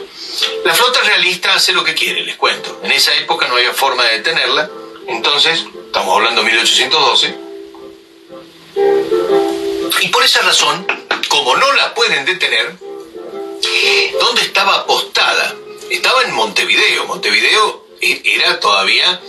La 0.64 0.74
flota 0.74 1.00
realista 1.00 1.54
hace 1.54 1.72
lo 1.72 1.82
que 1.82 1.94
quiere, 1.94 2.22
les 2.22 2.36
cuento. 2.36 2.80
En 2.82 2.92
esa 2.92 3.14
época 3.14 3.48
no 3.48 3.56
había 3.56 3.72
forma 3.72 4.04
de 4.04 4.18
detenerla, 4.18 4.68
entonces, 5.08 5.64
estamos 5.86 6.16
hablando 6.16 6.42
de 6.42 6.50
1812, 6.50 7.46
y 10.00 10.08
por 10.08 10.22
esa 10.22 10.42
razón, 10.42 10.86
como 11.28 11.56
no 11.56 11.72
la 11.72 11.94
pueden 11.94 12.24
detener, 12.24 12.74
¿dónde 14.20 14.42
estaba 14.42 14.76
apostada 14.76 15.54
estaba 15.90 16.22
en 16.22 16.32
Montevideo. 16.32 17.06
Montevideo 17.06 17.86
e-, 18.00 18.22
era 18.24 18.60
todavía 18.60 19.20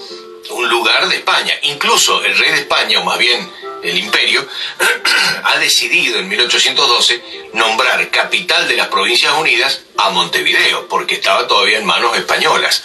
un 0.50 0.70
lugar 0.70 1.08
de 1.10 1.18
España. 1.18 1.58
Incluso 1.64 2.24
el 2.24 2.38
rey 2.38 2.52
de 2.52 2.60
España, 2.60 3.00
o 3.00 3.04
más 3.04 3.18
bien 3.18 3.50
el 3.84 3.98
imperio, 3.98 4.48
ha 5.44 5.58
decidido 5.60 6.20
en 6.20 6.28
1812 6.28 7.50
nombrar 7.54 8.10
capital 8.10 8.68
de 8.68 8.78
las 8.78 8.88
Provincias 8.88 9.34
Unidas 9.34 9.82
a 9.98 10.10
Montevideo, 10.10 10.88
porque 10.88 11.16
estaba 11.16 11.48
todavía 11.48 11.80
en 11.80 11.86
manos 11.86 12.18
españolas. 12.18 12.84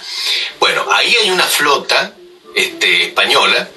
Bueno, 0.58 0.86
ahí 0.92 1.14
hay 1.22 1.30
una 1.30 1.44
flota 1.44 2.14
este, 2.54 3.04
española 3.04 3.68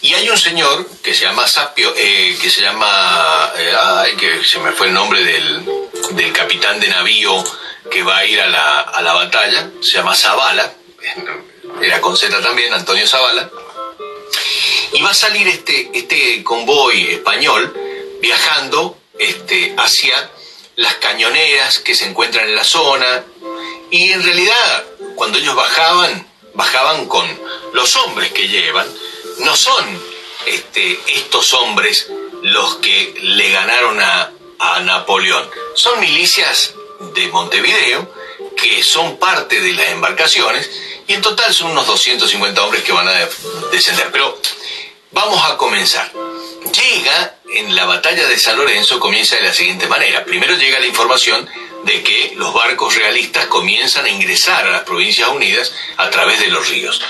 y 0.00 0.14
hay 0.14 0.28
un 0.28 0.38
señor 0.38 0.86
que 1.02 1.14
se 1.14 1.24
llama 1.24 1.48
Sapio, 1.48 1.92
eh, 1.96 2.36
que 2.40 2.50
se 2.50 2.60
llama, 2.60 3.52
eh, 3.56 3.72
ay, 3.78 4.16
que 4.16 4.44
se 4.44 4.58
me 4.58 4.72
fue 4.72 4.88
el 4.88 4.94
nombre 4.94 5.24
del, 5.24 5.64
del 6.10 6.32
capitán 6.32 6.78
de 6.78 6.88
navío 6.88 7.42
que 7.90 8.02
va 8.02 8.18
a 8.18 8.26
ir 8.26 8.40
a 8.40 8.46
la, 8.46 8.80
a 8.80 9.02
la 9.02 9.12
batalla, 9.12 9.70
se 9.80 9.92
llama 9.92 10.14
Zavala, 10.14 10.72
era 11.82 12.00
con 12.00 12.16
Z 12.16 12.40
también, 12.40 12.72
Antonio 12.72 13.06
Zavala, 13.06 13.50
y 14.92 15.02
va 15.02 15.10
a 15.10 15.14
salir 15.14 15.46
este, 15.48 15.90
este 15.92 16.42
convoy 16.42 17.14
español 17.14 17.74
viajando 18.20 18.98
este, 19.18 19.74
hacia 19.76 20.30
las 20.76 20.94
cañoneras 20.96 21.78
que 21.80 21.94
se 21.94 22.06
encuentran 22.06 22.48
en 22.48 22.56
la 22.56 22.64
zona, 22.64 23.24
y 23.90 24.12
en 24.12 24.22
realidad 24.22 24.84
cuando 25.14 25.38
ellos 25.38 25.54
bajaban, 25.54 26.26
bajaban 26.54 27.06
con 27.06 27.26
los 27.72 27.94
hombres 27.96 28.32
que 28.32 28.48
llevan, 28.48 28.86
no 29.38 29.56
son 29.56 29.84
este, 30.46 30.98
estos 31.08 31.52
hombres 31.54 32.08
los 32.42 32.76
que 32.76 33.14
le 33.20 33.50
ganaron 33.50 34.00
a, 34.00 34.32
a 34.58 34.80
Napoleón, 34.80 35.48
son 35.74 36.00
milicias 36.00 36.74
de 37.12 37.28
Montevideo, 37.28 38.12
que 38.56 38.82
son 38.82 39.18
parte 39.18 39.60
de 39.60 39.72
las 39.72 39.88
embarcaciones, 39.88 40.70
y 41.06 41.14
en 41.14 41.22
total 41.22 41.52
son 41.52 41.72
unos 41.72 41.86
250 41.86 42.64
hombres 42.64 42.82
que 42.82 42.92
van 42.92 43.08
a 43.08 43.28
descender. 43.70 44.10
Pero 44.10 44.40
vamos 45.12 45.42
a 45.44 45.56
comenzar. 45.56 46.10
Llega 46.72 47.36
en 47.52 47.74
la 47.74 47.84
batalla 47.84 48.26
de 48.26 48.38
San 48.38 48.56
Lorenzo, 48.56 48.98
comienza 48.98 49.36
de 49.36 49.42
la 49.42 49.52
siguiente 49.52 49.86
manera. 49.86 50.24
Primero 50.24 50.56
llega 50.56 50.80
la 50.80 50.86
información 50.86 51.48
de 51.84 52.02
que 52.02 52.32
los 52.36 52.52
barcos 52.54 52.94
realistas 52.96 53.46
comienzan 53.46 54.06
a 54.06 54.10
ingresar 54.10 54.66
a 54.66 54.70
las 54.70 54.82
Provincias 54.82 55.28
Unidas 55.28 55.72
a 55.96 56.08
través 56.10 56.40
de 56.40 56.48
los 56.48 56.68
ríos. 56.68 57.00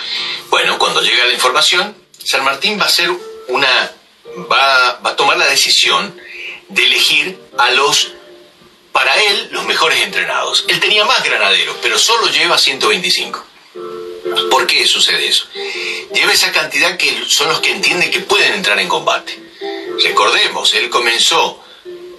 Bueno, 0.51 0.79
cuando 0.79 1.01
llega 1.01 1.25
la 1.27 1.33
información, 1.33 1.97
San 2.25 2.45
Martín 2.45 2.79
va 2.79 2.85
a 2.85 2.89
hacer 2.89 3.11
una 3.49 3.93
va, 4.51 5.01
va 5.05 5.11
a 5.11 5.17
tomar 5.17 5.37
la 5.37 5.47
decisión 5.47 6.19
de 6.69 6.85
elegir 6.85 7.39
a 7.59 7.71
los 7.73 8.14
para 8.95 9.21
él 9.21 9.49
los 9.51 9.67
mejores 9.67 10.01
entrenados. 10.05 10.65
Él 10.69 10.79
tenía 10.79 11.05
más 11.05 11.25
granaderos, 11.25 11.77
pero 11.83 11.99
solo 11.99 12.29
lleva 12.29 12.57
125. 12.57 13.45
¿Por 14.49 14.69
qué 14.69 14.87
sucede 14.87 15.27
eso? 15.27 15.49
Lleva 16.15 16.33
esa 16.33 16.53
cantidad 16.53 16.97
que 16.97 17.25
son 17.27 17.49
los 17.49 17.59
que 17.59 17.73
entienden 17.73 18.13
que 18.13 18.21
pueden 18.21 18.55
entrar 18.55 18.79
en 18.79 18.87
combate. 18.87 19.37
Recordemos, 20.01 20.73
él 20.75 20.89
comenzó 20.91 21.61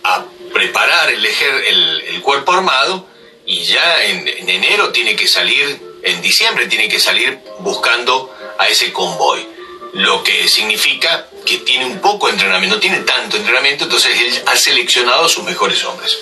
a 0.03 0.25
preparar 0.53 1.11
el, 1.11 1.25
el, 1.25 2.21
cuerpo 2.21 2.51
armado 2.51 3.07
y 3.45 3.63
ya 3.63 4.03
en, 4.03 4.27
enero 4.27 4.91
tiene 4.91 5.15
que 5.15 5.29
salir, 5.29 5.81
en 6.03 6.21
diciembre 6.21 6.67
tiene 6.67 6.89
que 6.89 6.99
salir 6.99 7.39
buscando 7.59 8.35
a 8.59 8.67
ese 8.67 8.91
convoy. 8.91 9.47
Lo 9.95 10.23
que 10.23 10.49
significa 10.49 11.27
que 11.45 11.59
tiene 11.59 11.85
un 11.85 12.01
poco 12.01 12.27
de 12.27 12.33
entrenamiento, 12.33 12.75
no 12.75 12.81
tiene 12.81 12.99
tanto 12.99 13.37
entrenamiento, 13.37 13.85
entonces 13.85 14.19
él 14.19 14.43
ha 14.45 14.57
seleccionado 14.57 15.23
a 15.23 15.29
sus 15.29 15.45
mejores 15.45 15.85
hombres. 15.85 16.17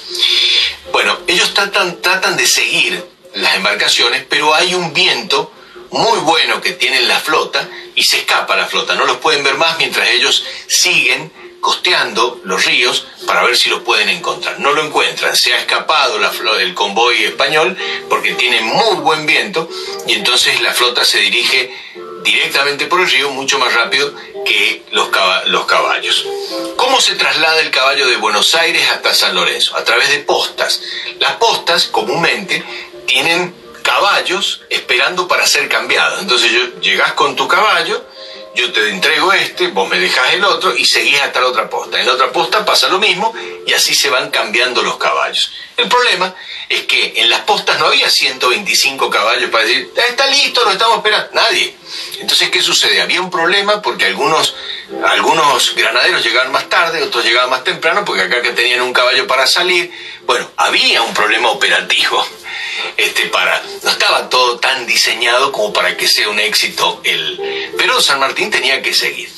Bueno, 0.92 1.18
ellos 1.26 1.56
tratan, 1.56 2.38
de 2.38 2.46
seguir 2.46 3.04
las 3.34 3.56
embarcaciones, 3.56 4.26
pero 4.30 4.54
hay 4.54 4.76
un 4.76 4.94
viento 4.94 5.52
muy 5.90 6.20
bueno 6.20 6.62
que 6.62 6.74
tiene 6.74 7.02
la 7.02 7.20
flota 7.20 7.68
y 7.96 8.04
se 8.04 8.18
escapa 8.18 8.56
la 8.56 8.68
flota. 8.68 8.94
No 8.94 9.06
los 9.06 9.18
pueden 9.18 9.44
ver 9.44 9.56
más 9.56 9.80
mientras 9.80 10.08
ellos 10.10 10.46
siguen 10.68 11.32
costeando 11.60 12.42
los 12.44 12.66
ríos 12.66 13.08
para 13.26 13.44
ver 13.44 13.58
si 13.58 13.70
los 13.70 13.82
pueden 13.82 14.10
encontrar. 14.10 14.60
No 14.60 14.74
lo 14.74 14.86
encuentran, 14.86 15.36
se 15.36 15.52
ha 15.52 15.58
escapado 15.58 16.20
la 16.20 16.32
el 16.60 16.76
convoy 16.76 17.24
español 17.24 17.76
porque 18.08 18.34
tiene 18.34 18.62
muy 18.62 18.98
buen 18.98 19.26
viento 19.26 19.68
y 20.06 20.14
entonces 20.14 20.62
la 20.62 20.74
flota 20.76 21.04
se 21.04 21.20
dirige 21.20 21.74
directamente 22.24 22.88
por 22.88 23.02
el 23.02 23.10
río 23.10 23.30
mucho 23.32 23.60
más 23.60 23.74
rápido 23.74 24.14
que 24.46 24.84
los, 24.92 25.10
los 25.48 25.66
caballos. 25.66 26.26
¿Cómo 26.76 27.00
se 27.02 27.16
traslada 27.16 27.60
el 27.60 27.72
caballo 27.72 28.08
de 28.08 28.18
Buenos 28.18 28.56
Aires 28.56 28.90
hasta 28.90 29.14
San 29.14 29.36
Lorenzo? 29.36 29.76
A 29.76 29.84
través 29.84 30.10
de 30.10 30.20
postas. 30.20 30.82
Las 31.20 31.34
postas 31.34 31.86
comúnmente 31.86 32.64
tienen 33.06 33.54
caballos 33.84 34.62
esperando 34.70 35.28
para 35.28 35.46
ser 35.46 35.70
cambiados. 35.70 36.22
Entonces 36.22 36.52
yo, 36.52 36.80
llegás 36.80 37.14
con 37.14 37.36
tu 37.36 37.48
caballo, 37.48 38.06
yo 38.56 38.72
te 38.72 38.90
entrego 38.90 39.34
este, 39.34 39.68
vos 39.70 39.90
me 39.90 39.98
dejás 40.00 40.34
el 40.34 40.44
otro 40.44 40.76
y 40.76 40.86
seguís 40.86 41.20
hasta 41.22 41.42
la 41.42 41.48
otra 41.48 41.70
posta. 41.70 42.00
En 42.00 42.06
la 42.06 42.14
otra 42.14 42.32
posta 42.32 42.64
pasa 42.64 42.88
lo 42.88 43.00
mismo 43.00 43.34
y 43.66 43.74
así 43.74 43.96
se 43.96 44.10
van 44.10 44.30
cambiando 44.30 44.84
los 44.84 44.98
caballos. 44.98 45.52
El 45.76 45.88
problema 45.88 46.36
es 46.70 46.84
que 46.84 47.14
en 47.18 47.30
las 47.30 47.42
postas 47.42 47.80
no 47.80 47.88
había 47.88 48.10
125 48.10 49.10
caballos 49.10 49.50
para 49.50 49.66
decir, 49.66 49.92
está 50.08 50.28
listo, 50.28 50.64
lo 50.64 50.72
estamos 50.72 50.98
esperando. 50.98 51.30
Nadie. 51.34 51.76
Entonces, 52.20 52.50
¿qué 52.50 52.62
sucede? 52.62 53.02
Había 53.02 53.22
un 53.22 53.30
problema 53.30 53.82
porque 53.82 54.06
algunos, 54.06 54.56
algunos 55.08 55.76
granaderos 55.76 56.24
llegaban 56.24 56.52
más 56.52 56.70
tarde, 56.70 57.02
otros 57.02 57.24
llegaban 57.24 57.50
más 57.50 57.64
temprano, 57.64 58.06
porque 58.06 58.22
acá 58.22 58.42
que 58.42 58.52
tenían 58.52 58.82
un 58.82 58.94
caballo 58.94 59.28
para 59.28 59.48
salir. 59.48 59.92
Bueno, 60.26 60.50
había 60.58 61.02
un 61.02 61.14
problema 61.14 61.50
operativo. 61.50 62.26
Este, 62.98 63.28
para, 63.28 63.62
no 63.82 63.90
estaba 63.90 64.30
todo 64.30 64.60
tan 64.60 64.86
diseñado 64.86 65.52
como 65.52 65.74
para 65.74 65.98
que 65.98 66.08
sea 66.08 66.30
un 66.30 66.40
éxito 66.40 67.02
el. 67.04 67.72
Pero 67.78 68.02
San 68.02 68.20
Martín 68.20 68.52
tenía 68.52 68.82
que 68.82 68.94
seguir. 68.94 69.30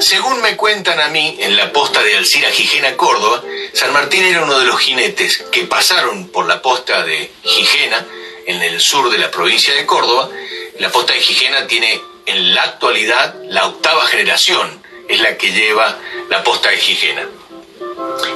Según 0.00 0.40
me 0.40 0.56
cuentan 0.56 1.00
a 1.00 1.08
mí, 1.08 1.36
en 1.40 1.56
la 1.56 1.72
posta 1.72 2.02
de 2.02 2.16
Alcira 2.16 2.50
Gijena, 2.50 2.96
Córdoba, 2.96 3.42
San 3.72 3.92
Martín 3.92 4.24
era 4.24 4.42
uno 4.42 4.58
de 4.58 4.66
los 4.66 4.80
jinetes 4.80 5.44
que 5.52 5.64
pasaron 5.64 6.28
por 6.28 6.46
la 6.46 6.62
posta 6.62 7.04
de 7.04 7.30
Gijena, 7.42 8.06
en 8.46 8.62
el 8.62 8.80
sur 8.80 9.10
de 9.10 9.18
la 9.18 9.30
provincia 9.30 9.74
de 9.74 9.86
Córdoba. 9.86 10.30
La 10.78 10.90
posta 10.90 11.12
de 11.12 11.20
Gijena 11.20 11.66
tiene 11.66 12.00
en 12.26 12.54
la 12.54 12.62
actualidad 12.62 13.34
la 13.44 13.66
octava 13.66 14.06
generación, 14.06 14.82
es 15.08 15.20
la 15.20 15.36
que 15.36 15.52
lleva 15.52 15.98
la 16.28 16.42
posta 16.42 16.70
de 16.70 16.78
Gijena. 16.78 17.26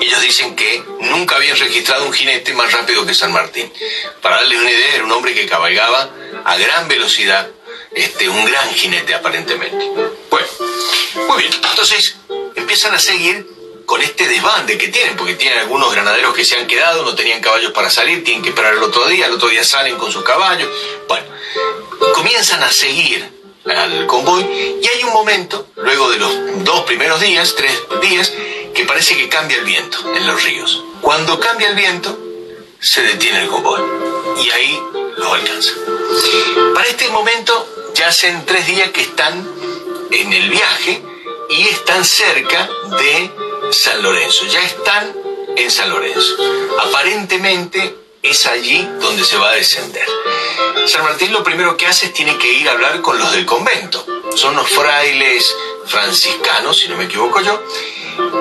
Ellos 0.01 0.21
dicen 0.23 0.57
que 0.57 0.83
nunca 1.01 1.37
habían 1.37 1.59
registrado 1.59 2.05
un 2.05 2.12
jinete 2.12 2.53
más 2.55 2.73
rápido 2.73 3.07
que 3.07 3.15
San 3.15 3.33
Martín. 3.33 3.73
Para 4.21 4.37
darles 4.37 4.61
una 4.61 4.71
idea, 4.71 4.95
era 4.97 5.05
un 5.05 5.12
hombre 5.12 5.35
que 5.35 5.47
cabalgaba 5.47 6.11
a 6.45 6.57
gran 6.57 6.89
velocidad, 6.89 7.49
este, 7.95 8.29
un 8.29 8.45
gran 8.45 8.69
jinete 8.75 9.15
aparentemente. 9.15 9.91
Bueno, 10.31 10.47
muy 11.29 11.39
bien, 11.39 11.53
entonces 11.55 12.17
empiezan 12.55 12.95
a 12.95 12.99
seguir 12.99 13.47
con 13.87 14.01
este 14.01 14.27
desbande 14.27 14.79
que 14.79 14.89
tienen, 14.89 15.17
porque 15.17 15.35
tienen 15.35 15.59
algunos 15.59 15.93
granaderos 15.93 16.35
que 16.35 16.45
se 16.45 16.57
han 16.57 16.67
quedado, 16.67 17.04
no 17.04 17.15
tenían 17.15 17.41
caballos 17.41 17.73
para 17.73 17.91
salir, 17.91 18.25
tienen 18.25 18.43
que 18.43 18.50
esperar 18.50 18.75
el 18.75 18.83
otro 18.83 19.06
día, 19.06 19.26
el 19.26 19.33
otro 19.33 19.49
día 19.49 19.65
salen 19.65 19.97
con 19.97 20.11
sus 20.11 20.25
caballos. 20.25 20.69
Bueno, 21.09 21.26
comienzan 22.15 22.63
a 22.63 22.73
seguir 22.73 23.43
al 23.65 24.06
convoy 24.06 24.43
y 24.83 24.87
hay 24.87 25.04
un 25.04 25.13
momento, 25.13 25.69
luego 25.76 26.11
de 26.11 26.19
los 26.19 26.65
dos 26.65 26.83
primeros 26.83 27.21
días, 27.21 27.54
tres 27.56 27.73
días, 28.00 28.33
que 28.75 28.85
parece 28.85 29.17
que 29.17 29.28
cambia 29.28 29.58
el 29.58 29.65
viento 29.65 29.99
en 30.15 30.26
los 30.26 30.43
ríos. 30.43 30.85
Cuando 31.00 31.39
cambia 31.39 31.69
el 31.69 31.76
viento, 31.76 32.19
se 32.80 33.02
detiene 33.02 33.43
el 33.43 33.49
convoy 33.49 33.80
y 34.43 34.50
ahí 34.50 34.80
los 35.17 35.32
alcanza. 35.32 35.73
Para 36.75 36.89
este 36.89 37.08
momento 37.11 37.93
ya 37.95 38.08
hacen 38.08 38.45
tres 38.47 38.67
días 38.67 38.91
que 38.91 39.02
están 39.02 39.49
en 40.11 40.32
el 40.32 40.50
viaje 40.50 41.02
y 41.50 41.69
están 41.69 42.04
cerca 42.04 42.69
de 42.99 43.30
San 43.71 44.02
Lorenzo, 44.02 44.47
ya 44.47 44.63
están 44.63 45.15
en 45.56 45.71
San 45.71 45.91
Lorenzo. 45.91 46.37
Aparentemente 46.89 47.97
es 48.23 48.47
allí 48.47 48.89
donde 49.00 49.25
se 49.25 49.37
va 49.37 49.50
a 49.50 49.54
descender. 49.54 50.06
San 50.87 51.04
Martín 51.04 51.32
lo 51.32 51.43
primero 51.45 51.76
que 51.76 51.87
hace 51.87 52.06
es 52.06 52.13
tiene 52.13 52.37
que 52.39 52.52
ir 52.52 52.69
a 52.69 52.73
hablar 52.73 53.00
con 53.00 53.19
los 53.19 53.32
del 53.32 53.47
convento. 53.47 54.04
Son 54.35 54.56
los 54.56 54.69
frailes 54.69 55.54
franciscanos, 55.87 56.78
si 56.78 56.89
no 56.89 56.97
me 56.97 57.04
equivoco 57.04 57.41
yo. 57.41 57.63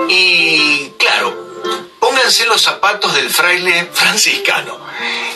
Y 0.09 0.91
claro, 0.97 1.51
pónganse 1.99 2.45
los 2.45 2.61
zapatos 2.61 3.13
del 3.13 3.29
fraile 3.29 3.89
franciscano. 3.91 4.79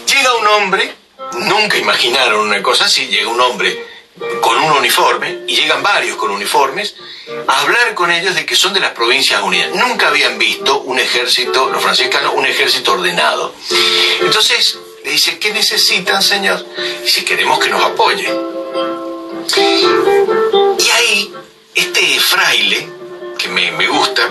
Llega 0.08 0.36
un 0.36 0.48
hombre, 0.48 0.95
nunca 1.34 1.78
imaginaron 1.78 2.48
una 2.48 2.62
cosa 2.62 2.86
así, 2.86 3.08
llega 3.08 3.30
un 3.30 3.39
hombre 3.39 3.95
con 4.39 4.58
un 4.58 4.71
uniforme, 4.71 5.43
y 5.48 5.56
llegan 5.56 5.84
varios 5.84 6.15
con 6.15 6.32
uniformes, 6.32 6.95
a 7.48 7.62
hablar 7.62 7.93
con 7.95 8.12
ellos 8.12 8.34
de 8.34 8.45
que 8.45 8.56
son 8.56 8.74
de 8.74 8.80
las 8.80 8.91
provincias 8.91 9.41
unidas. 9.41 9.76
Nunca 9.76 10.08
habían 10.08 10.38
visto 10.38 10.82
un 10.82 11.00
ejército, 11.00 11.69
los 11.69 11.82
franciscanos, 11.84 12.34
un 12.36 12.45
ejército 12.45 12.93
ordenado. 12.93 13.54
Entonces, 14.21 14.78
le 15.04 15.12
dice, 15.12 15.38
¿qué 15.38 15.52
necesitan, 15.52 16.24
Señor? 16.24 16.65
Y 17.06 17.10
si 17.10 17.24
queremos 17.26 17.60
que 17.60 17.69
nos 17.69 17.84
apoye. 17.84 18.34
Y 20.80 20.89
ahí, 20.89 21.34
este 21.76 22.19
fraile, 22.19 22.89
que 23.38 23.48
me, 23.50 23.88
gusta, 23.88 24.30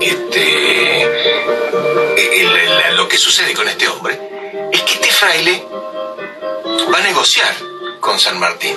este, 0.00 1.06
lo 2.94 3.08
que 3.08 3.16
sucede 3.16 3.54
con 3.54 3.68
este 3.68 3.88
hombre, 3.88 4.18
es 4.72 4.82
que 4.82 4.94
este 4.94 5.10
fraile 5.10 5.66
va 6.92 6.98
a 6.98 7.02
negociar 7.02 7.54
con 8.00 8.18
San 8.18 8.38
Martín. 8.38 8.76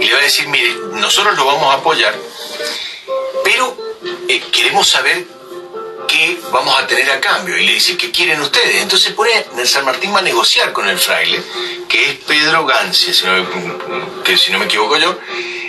Y 0.00 0.04
le 0.04 0.12
va 0.12 0.18
a 0.18 0.22
decir, 0.22 0.48
mire, 0.48 0.74
nosotros 0.94 1.36
lo 1.36 1.44
vamos 1.46 1.74
a 1.74 1.78
apoyar, 1.78 2.14
pero 3.44 3.76
eh, 4.28 4.42
queremos 4.50 4.88
saber 4.88 5.24
qué 6.08 6.38
vamos 6.50 6.78
a 6.78 6.86
tener 6.86 7.10
a 7.10 7.20
cambio. 7.20 7.56
Y 7.56 7.66
le 7.66 7.74
dice, 7.74 7.96
¿qué 7.96 8.10
quieren 8.10 8.40
ustedes? 8.40 8.82
Entonces 8.82 9.12
pone, 9.12 9.30
San 9.64 9.84
Martín 9.84 10.14
va 10.14 10.18
a 10.18 10.22
negociar 10.22 10.72
con 10.72 10.88
el 10.88 10.98
fraile, 10.98 11.42
que 11.88 12.10
es 12.10 12.16
Pedro 12.26 12.66
Gancia, 12.66 13.14
si 13.14 13.24
no, 13.24 14.22
que 14.22 14.36
si 14.36 14.50
no 14.50 14.58
me 14.58 14.66
equivoco 14.66 14.98
yo, 14.98 15.18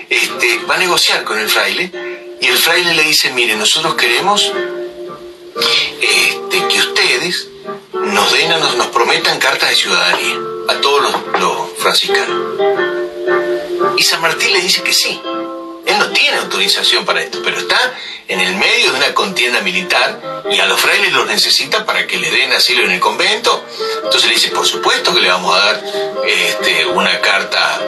este, 0.10 0.60
va 0.70 0.76
a 0.76 0.80
negociar 0.80 1.24
con 1.24 1.40
el 1.40 1.50
fraile 1.50 1.92
y 2.44 2.48
el 2.48 2.58
fraile 2.58 2.94
le 2.94 3.04
dice, 3.04 3.32
mire, 3.32 3.56
nosotros 3.56 3.96
queremos 3.96 4.52
este, 6.02 6.68
que 6.68 6.78
ustedes 6.78 7.48
nos 7.94 8.34
den, 8.34 8.50
nos, 8.50 8.76
nos 8.76 8.88
prometan 8.88 9.40
cartas 9.40 9.70
de 9.70 9.76
ciudadanía 9.78 10.36
a 10.68 10.74
todos 10.82 11.02
los, 11.40 11.56
franciscanos. 11.78 12.60
Y 13.96 14.04
San 14.04 14.22
Martín 14.22 14.52
le 14.52 14.60
dice 14.60 14.84
que 14.84 14.92
sí. 14.92 15.22
Él 15.86 16.00
no 16.00 16.10
tiene 16.10 16.38
autorización 16.38 17.06
para 17.06 17.22
esto, 17.22 17.40
pero 17.46 17.58
está 17.60 17.80
en 18.28 18.42
el 18.42 18.56
medio 18.56 18.92
de 18.92 18.98
una 18.98 19.14
contienda 19.14 19.62
militar 19.62 20.44
y 20.52 20.60
a 20.60 20.66
los 20.66 20.82
frailes 20.82 21.14
los 21.14 21.26
necesita 21.28 21.86
para 21.86 22.06
que 22.08 22.18
le 22.18 22.30
den 22.30 22.52
asilo 22.52 22.84
en 22.84 22.92
el 22.92 23.00
convento. 23.00 23.64
Entonces 24.04 24.26
le 24.26 24.36
dice, 24.36 24.50
por 24.50 24.68
supuesto 24.68 25.14
que 25.14 25.22
le 25.22 25.30
vamos 25.30 25.56
a 25.56 25.60
dar 25.60 25.84
este, 26.26 26.88
una 26.88 27.22
carta 27.22 27.80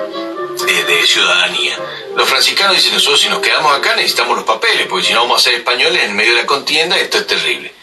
de, 0.65 1.07
ciudadanía. 1.07 1.77
Los 2.15 2.27
franciscanos 2.27 2.75
dicen, 2.75 2.93
nosotros 2.93 3.21
si 3.21 3.29
nos 3.29 3.39
quedamos 3.39 3.75
acá 3.75 3.95
necesitamos 3.95 4.35
los 4.35 4.45
papeles, 4.45 4.87
porque 4.87 5.07
si 5.07 5.13
no 5.13 5.21
vamos 5.21 5.41
a 5.41 5.43
ser 5.43 5.55
españoles 5.55 6.03
en 6.03 6.15
medio 6.15 6.35
de 6.35 6.41
la 6.41 6.47
contienda, 6.47 6.97
esto 6.97 7.19
es 7.19 7.27
terrible. 7.27 7.73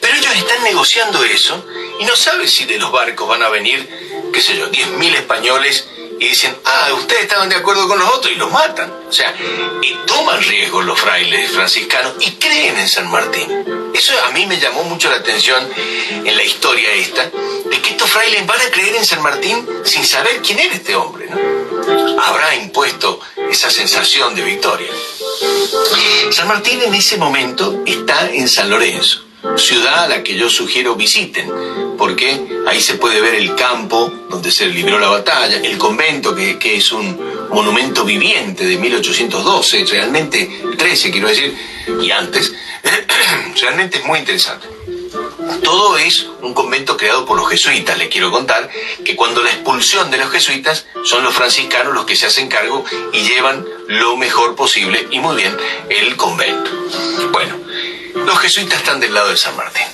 Pero 0.00 0.16
ellos 0.16 0.34
están 0.36 0.62
negociando 0.64 1.24
eso 1.24 1.66
y 1.98 2.04
no 2.04 2.14
saben 2.16 2.48
si 2.48 2.64
de 2.64 2.78
los 2.78 2.92
barcos 2.92 3.28
van 3.28 3.42
a 3.42 3.48
venir, 3.48 3.88
qué 4.32 4.40
sé 4.40 4.56
yo, 4.56 4.70
10.000 4.70 5.14
españoles 5.14 5.88
y 6.24 6.28
dicen, 6.28 6.56
ah, 6.64 6.88
ustedes 6.94 7.24
estaban 7.24 7.50
de 7.50 7.56
acuerdo 7.56 7.86
con 7.86 7.98
nosotros 7.98 8.32
y 8.32 8.36
los 8.36 8.50
matan. 8.50 8.90
O 9.08 9.12
sea, 9.12 9.34
y 9.82 9.94
toman 10.06 10.42
riesgos 10.42 10.84
los 10.84 10.98
frailes 10.98 11.50
franciscanos 11.50 12.14
y 12.20 12.30
creen 12.32 12.78
en 12.78 12.88
San 12.88 13.10
Martín. 13.10 13.46
Eso 13.92 14.12
a 14.24 14.30
mí 14.30 14.46
me 14.46 14.58
llamó 14.58 14.84
mucho 14.84 15.10
la 15.10 15.16
atención 15.16 15.68
en 16.24 16.36
la 16.36 16.42
historia 16.42 16.92
esta, 16.94 17.24
de 17.24 17.82
que 17.82 17.90
estos 17.90 18.10
frailes 18.10 18.46
van 18.46 18.60
a 18.60 18.70
creer 18.70 18.96
en 18.96 19.04
San 19.04 19.22
Martín 19.22 19.68
sin 19.84 20.04
saber 20.04 20.40
quién 20.40 20.58
era 20.58 20.74
este 20.74 20.96
hombre, 20.96 21.28
¿no? 21.28 22.22
Habrá 22.22 22.54
impuesto 22.56 23.20
esa 23.50 23.68
sensación 23.68 24.34
de 24.34 24.42
victoria. 24.42 24.90
San 26.30 26.48
Martín 26.48 26.80
en 26.82 26.94
ese 26.94 27.18
momento 27.18 27.82
está 27.84 28.30
en 28.30 28.48
San 28.48 28.70
Lorenzo 28.70 29.24
ciudad 29.56 30.04
a 30.04 30.08
la 30.08 30.22
que 30.22 30.36
yo 30.36 30.48
sugiero 30.48 30.96
visiten, 30.96 31.50
porque 32.04 32.38
ahí 32.66 32.82
se 32.82 32.96
puede 32.96 33.18
ver 33.18 33.34
el 33.36 33.54
campo 33.54 34.12
donde 34.28 34.50
se 34.50 34.66
libró 34.66 34.98
la 34.98 35.08
batalla, 35.08 35.56
el 35.56 35.78
convento 35.78 36.34
que, 36.34 36.58
que 36.58 36.76
es 36.76 36.92
un 36.92 37.48
monumento 37.48 38.04
viviente 38.04 38.66
de 38.66 38.76
1812, 38.76 39.86
realmente 39.86 40.50
13 40.76 41.10
quiero 41.10 41.28
decir, 41.28 41.56
y 42.02 42.10
antes, 42.10 42.52
realmente 43.62 44.00
es 44.00 44.04
muy 44.04 44.18
interesante. 44.18 44.68
Todo 45.62 45.96
es 45.96 46.26
un 46.42 46.52
convento 46.52 46.98
creado 46.98 47.24
por 47.24 47.38
los 47.38 47.48
jesuitas, 47.48 47.96
le 47.96 48.10
quiero 48.10 48.30
contar, 48.30 48.68
que 49.02 49.16
cuando 49.16 49.42
la 49.42 49.48
expulsión 49.48 50.10
de 50.10 50.18
los 50.18 50.30
jesuitas 50.30 50.84
son 51.04 51.24
los 51.24 51.32
franciscanos 51.32 51.94
los 51.94 52.04
que 52.04 52.16
se 52.16 52.26
hacen 52.26 52.48
cargo 52.48 52.84
y 53.14 53.20
llevan 53.22 53.64
lo 53.88 54.18
mejor 54.18 54.56
posible 54.56 55.08
y 55.10 55.20
muy 55.20 55.36
bien 55.36 55.56
el 55.88 56.16
convento. 56.16 56.70
Bueno, 57.32 57.56
los 58.14 58.38
jesuitas 58.40 58.80
están 58.80 59.00
del 59.00 59.14
lado 59.14 59.30
de 59.30 59.38
San 59.38 59.56
Martín. 59.56 59.93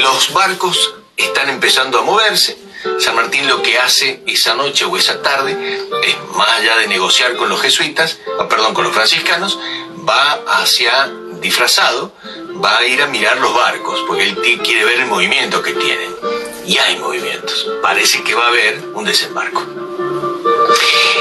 Los 0.00 0.32
barcos 0.32 0.94
están 1.16 1.48
empezando 1.50 1.98
a 1.98 2.02
moverse. 2.02 2.58
San 2.98 3.16
Martín 3.16 3.46
lo 3.48 3.62
que 3.62 3.78
hace 3.78 4.22
esa 4.26 4.54
noche 4.54 4.84
o 4.84 4.96
esa 4.96 5.20
tarde 5.20 5.80
es, 6.04 6.16
más 6.36 6.48
allá 6.48 6.76
de 6.78 6.86
negociar 6.86 7.36
con 7.36 7.48
los 7.48 7.60
jesuitas, 7.60 8.18
ah, 8.38 8.48
perdón, 8.48 8.74
con 8.74 8.84
los 8.84 8.94
franciscanos, 8.94 9.58
va 10.08 10.40
hacia 10.60 11.10
disfrazado, 11.40 12.12
va 12.64 12.78
a 12.78 12.86
ir 12.86 13.02
a 13.02 13.06
mirar 13.06 13.38
los 13.38 13.54
barcos, 13.54 14.00
porque 14.06 14.24
él 14.24 14.60
quiere 14.62 14.84
ver 14.84 15.00
el 15.00 15.06
movimiento 15.06 15.62
que 15.62 15.72
tienen. 15.72 16.14
Y 16.66 16.78
hay 16.78 16.98
movimientos. 16.98 17.66
Parece 17.82 18.22
que 18.22 18.34
va 18.34 18.46
a 18.46 18.48
haber 18.48 18.78
un 18.94 19.04
desembarco. 19.04 19.64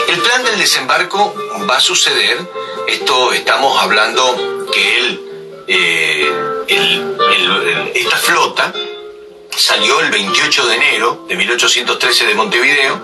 El 0.08 0.20
plan 0.22 0.44
del 0.44 0.60
desembarco 0.60 1.34
va 1.70 1.78
a 1.78 1.82
suceder, 1.82 2.38
esto 2.88 3.34
estamos 3.34 3.82
hablando 3.82 4.68
que 4.72 5.00
él 5.00 5.27
eh, 5.68 6.32
esta 7.96 8.18
flota 8.18 8.74
salió 9.58 10.00
el 10.02 10.12
28 10.12 10.68
de 10.68 10.76
enero 10.76 11.26
de 11.28 11.36
1813 11.36 12.26
de 12.26 12.36
Montevideo 12.36 13.02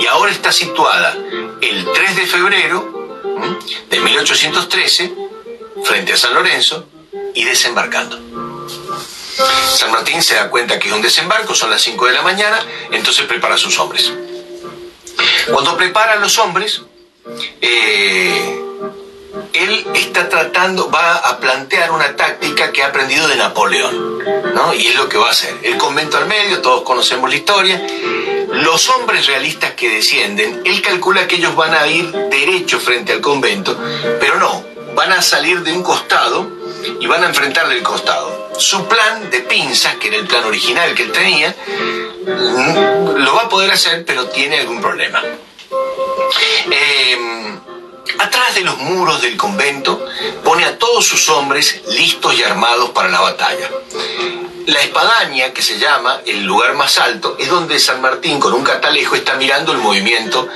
y 0.00 0.06
ahora 0.06 0.32
está 0.32 0.52
situada 0.52 1.16
el 1.60 1.86
3 1.92 2.16
de 2.16 2.26
febrero 2.26 3.18
de 3.88 4.00
1813 4.00 5.14
frente 5.84 6.12
a 6.12 6.16
San 6.16 6.34
Lorenzo 6.34 6.86
y 7.34 7.44
desembarcando. 7.44 8.20
San 9.74 9.90
Martín 9.90 10.22
se 10.22 10.34
da 10.34 10.50
cuenta 10.50 10.78
que 10.78 10.88
es 10.88 10.94
un 10.94 11.02
desembarco, 11.02 11.54
son 11.54 11.70
las 11.70 11.82
5 11.82 12.06
de 12.06 12.12
la 12.12 12.22
mañana, 12.22 12.60
entonces 12.90 13.26
prepara 13.26 13.54
a 13.54 13.58
sus 13.58 13.78
hombres. 13.78 14.12
Cuando 15.50 15.76
prepara 15.76 16.14
a 16.14 16.16
los 16.16 16.38
hombres, 16.38 16.82
eh, 17.60 18.61
él 19.52 19.86
está 19.94 20.28
tratando, 20.28 20.90
va 20.90 21.16
a 21.16 21.38
plantear 21.38 21.90
una 21.90 22.16
táctica 22.16 22.72
que 22.72 22.82
ha 22.82 22.88
aprendido 22.88 23.28
de 23.28 23.36
Napoleón, 23.36 24.18
¿no? 24.54 24.74
Y 24.74 24.86
es 24.86 24.96
lo 24.96 25.08
que 25.08 25.18
va 25.18 25.28
a 25.28 25.30
hacer. 25.30 25.54
El 25.62 25.76
convento 25.76 26.16
al 26.16 26.26
medio, 26.26 26.60
todos 26.60 26.82
conocemos 26.82 27.28
la 27.28 27.36
historia. 27.36 27.82
Los 28.48 28.88
hombres 28.90 29.26
realistas 29.26 29.72
que 29.72 29.88
descienden, 29.88 30.62
él 30.64 30.82
calcula 30.82 31.26
que 31.26 31.36
ellos 31.36 31.54
van 31.56 31.74
a 31.74 31.86
ir 31.86 32.10
derecho 32.30 32.78
frente 32.80 33.12
al 33.12 33.20
convento, 33.20 33.78
pero 34.20 34.36
no, 34.36 34.64
van 34.94 35.12
a 35.12 35.22
salir 35.22 35.62
de 35.62 35.72
un 35.72 35.82
costado 35.82 36.50
y 37.00 37.06
van 37.06 37.24
a 37.24 37.28
enfrentar 37.28 37.68
del 37.68 37.82
costado. 37.82 38.50
Su 38.58 38.86
plan 38.86 39.30
de 39.30 39.40
pinzas, 39.40 39.96
que 39.96 40.08
era 40.08 40.18
el 40.18 40.26
plan 40.26 40.44
original 40.44 40.94
que 40.94 41.04
él 41.04 41.12
tenía, 41.12 41.54
lo 42.26 43.34
va 43.34 43.42
a 43.42 43.48
poder 43.48 43.70
hacer, 43.70 44.04
pero 44.04 44.26
tiene 44.28 44.60
algún 44.60 44.80
problema. 44.80 45.22
Eh, 46.70 47.18
Atrás 48.22 48.54
de 48.54 48.60
los 48.60 48.78
muros 48.78 49.20
del 49.20 49.36
convento 49.36 50.06
pone 50.44 50.64
a 50.64 50.78
todos 50.78 51.04
sus 51.04 51.28
hombres 51.28 51.82
listos 51.88 52.38
y 52.38 52.44
armados 52.44 52.90
para 52.90 53.08
la 53.08 53.20
batalla. 53.20 53.68
La 54.66 54.80
espadaña, 54.80 55.52
que 55.52 55.60
se 55.60 55.76
llama 55.80 56.20
el 56.24 56.44
lugar 56.44 56.74
más 56.74 56.98
alto, 56.98 57.36
es 57.40 57.48
donde 57.48 57.80
San 57.80 58.00
Martín 58.00 58.38
con 58.38 58.52
un 58.52 58.62
catalejo 58.62 59.16
está 59.16 59.34
mirando 59.34 59.72
el 59.72 59.78
movimiento 59.78 60.48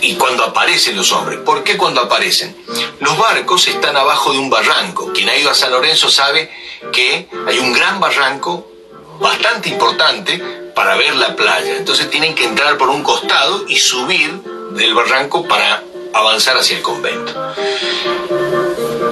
y 0.00 0.14
cuando 0.14 0.44
aparecen 0.44 0.96
los 0.96 1.10
hombres. 1.10 1.40
¿Por 1.40 1.64
qué 1.64 1.76
cuando 1.76 2.02
aparecen? 2.02 2.56
Los 3.00 3.18
barcos 3.18 3.66
están 3.66 3.96
abajo 3.96 4.32
de 4.32 4.38
un 4.38 4.48
barranco. 4.48 5.12
Quien 5.12 5.28
ha 5.28 5.36
ido 5.36 5.50
a 5.50 5.54
San 5.54 5.72
Lorenzo 5.72 6.08
sabe 6.08 6.52
que 6.92 7.28
hay 7.48 7.58
un 7.58 7.72
gran 7.72 7.98
barranco 7.98 8.70
bastante 9.18 9.70
importante 9.70 10.70
para 10.76 10.94
ver 10.94 11.16
la 11.16 11.34
playa. 11.34 11.78
Entonces 11.78 12.08
tienen 12.10 12.36
que 12.36 12.44
entrar 12.44 12.78
por 12.78 12.90
un 12.90 13.02
costado 13.02 13.64
y 13.66 13.80
subir 13.80 14.40
del 14.70 14.94
barranco 14.94 15.48
para 15.48 15.82
avanzar 16.12 16.56
hacia 16.56 16.76
el 16.76 16.82
convento. 16.82 17.54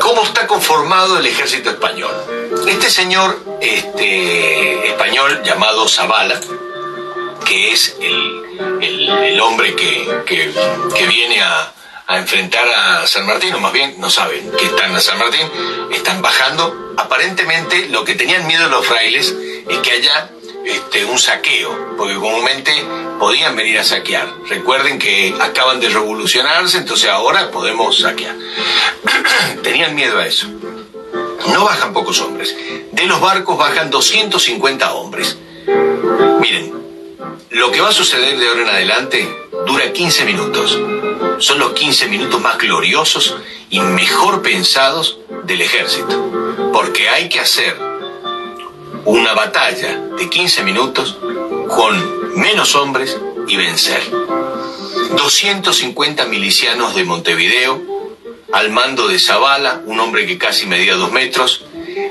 ¿Cómo 0.00 0.22
está 0.22 0.46
conformado 0.46 1.18
el 1.18 1.26
ejército 1.26 1.70
español? 1.70 2.12
Este 2.66 2.90
señor 2.90 3.38
este, 3.60 4.88
español 4.88 5.42
llamado 5.44 5.88
Zavala, 5.88 6.40
que 7.44 7.72
es 7.72 7.96
el, 8.00 9.40
hombre 9.40 9.74
que, 9.74 11.06
viene 11.08 11.40
a, 11.42 11.72
a, 12.06 12.18
enfrentar 12.18 12.66
a 12.68 13.06
San 13.06 13.26
Martín, 13.26 13.54
o 13.54 13.60
más 13.60 13.72
bien 13.72 13.94
no 13.98 14.10
saben 14.10 14.50
que 14.52 14.66
están 14.66 14.94
a 14.94 15.00
San 15.00 15.18
Martín, 15.18 15.50
están 15.92 16.22
bajando. 16.22 16.94
Aparentemente 16.96 17.88
lo 17.88 18.04
que 18.04 18.14
tenían 18.14 18.46
miedo 18.46 18.68
los 18.68 18.86
frailes 18.86 19.34
es 19.68 19.78
que 19.78 19.90
haya 19.90 20.30
este, 20.64 21.04
un 21.04 21.18
saqueo, 21.18 21.96
porque 21.96 22.14
comúnmente 22.14 22.72
podían 23.20 23.54
venir 23.54 23.78
a 23.78 23.84
saquear. 23.84 24.34
Recuerden 24.48 24.98
que 24.98 25.32
acaban 25.40 25.78
de 25.78 25.90
revolucionarse, 25.90 26.78
entonces 26.78 27.08
ahora 27.08 27.50
podemos 27.50 27.98
saquear. 27.98 28.34
Tenían 29.62 29.94
miedo 29.94 30.18
a 30.18 30.26
eso. 30.26 30.48
No 31.52 31.64
bajan 31.64 31.92
pocos 31.92 32.20
hombres. 32.20 32.56
De 32.90 33.04
los 33.04 33.20
barcos 33.20 33.56
bajan 33.58 33.90
250 33.90 34.92
hombres. 34.94 35.36
Miren, 36.40 36.72
lo 37.50 37.70
que 37.70 37.80
va 37.80 37.90
a 37.90 37.92
suceder 37.92 38.38
de 38.38 38.48
ahora 38.48 38.62
en 38.62 38.68
adelante 38.68 39.36
dura 39.66 39.92
15 39.92 40.24
minutos. 40.24 40.78
Son 41.38 41.58
los 41.58 41.72
15 41.72 42.08
minutos 42.08 42.40
más 42.40 42.58
gloriosos 42.58 43.36
y 43.68 43.80
mejor 43.80 44.42
pensados 44.42 45.18
del 45.44 45.60
ejército. 45.60 46.70
Porque 46.72 47.08
hay 47.08 47.28
que 47.28 47.40
hacer 47.40 47.76
una 49.04 49.34
batalla 49.34 49.98
de 50.18 50.28
15 50.28 50.62
minutos 50.62 51.16
con 51.68 52.19
menos 52.36 52.74
hombres 52.74 53.16
y 53.48 53.56
vencer. 53.56 54.02
250 55.16 56.24
milicianos 56.26 56.94
de 56.94 57.04
Montevideo, 57.04 57.80
al 58.52 58.70
mando 58.70 59.08
de 59.08 59.18
Zavala, 59.18 59.82
un 59.86 60.00
hombre 60.00 60.26
que 60.26 60.38
casi 60.38 60.66
medía 60.66 60.94
dos 60.94 61.12
metros, 61.12 61.64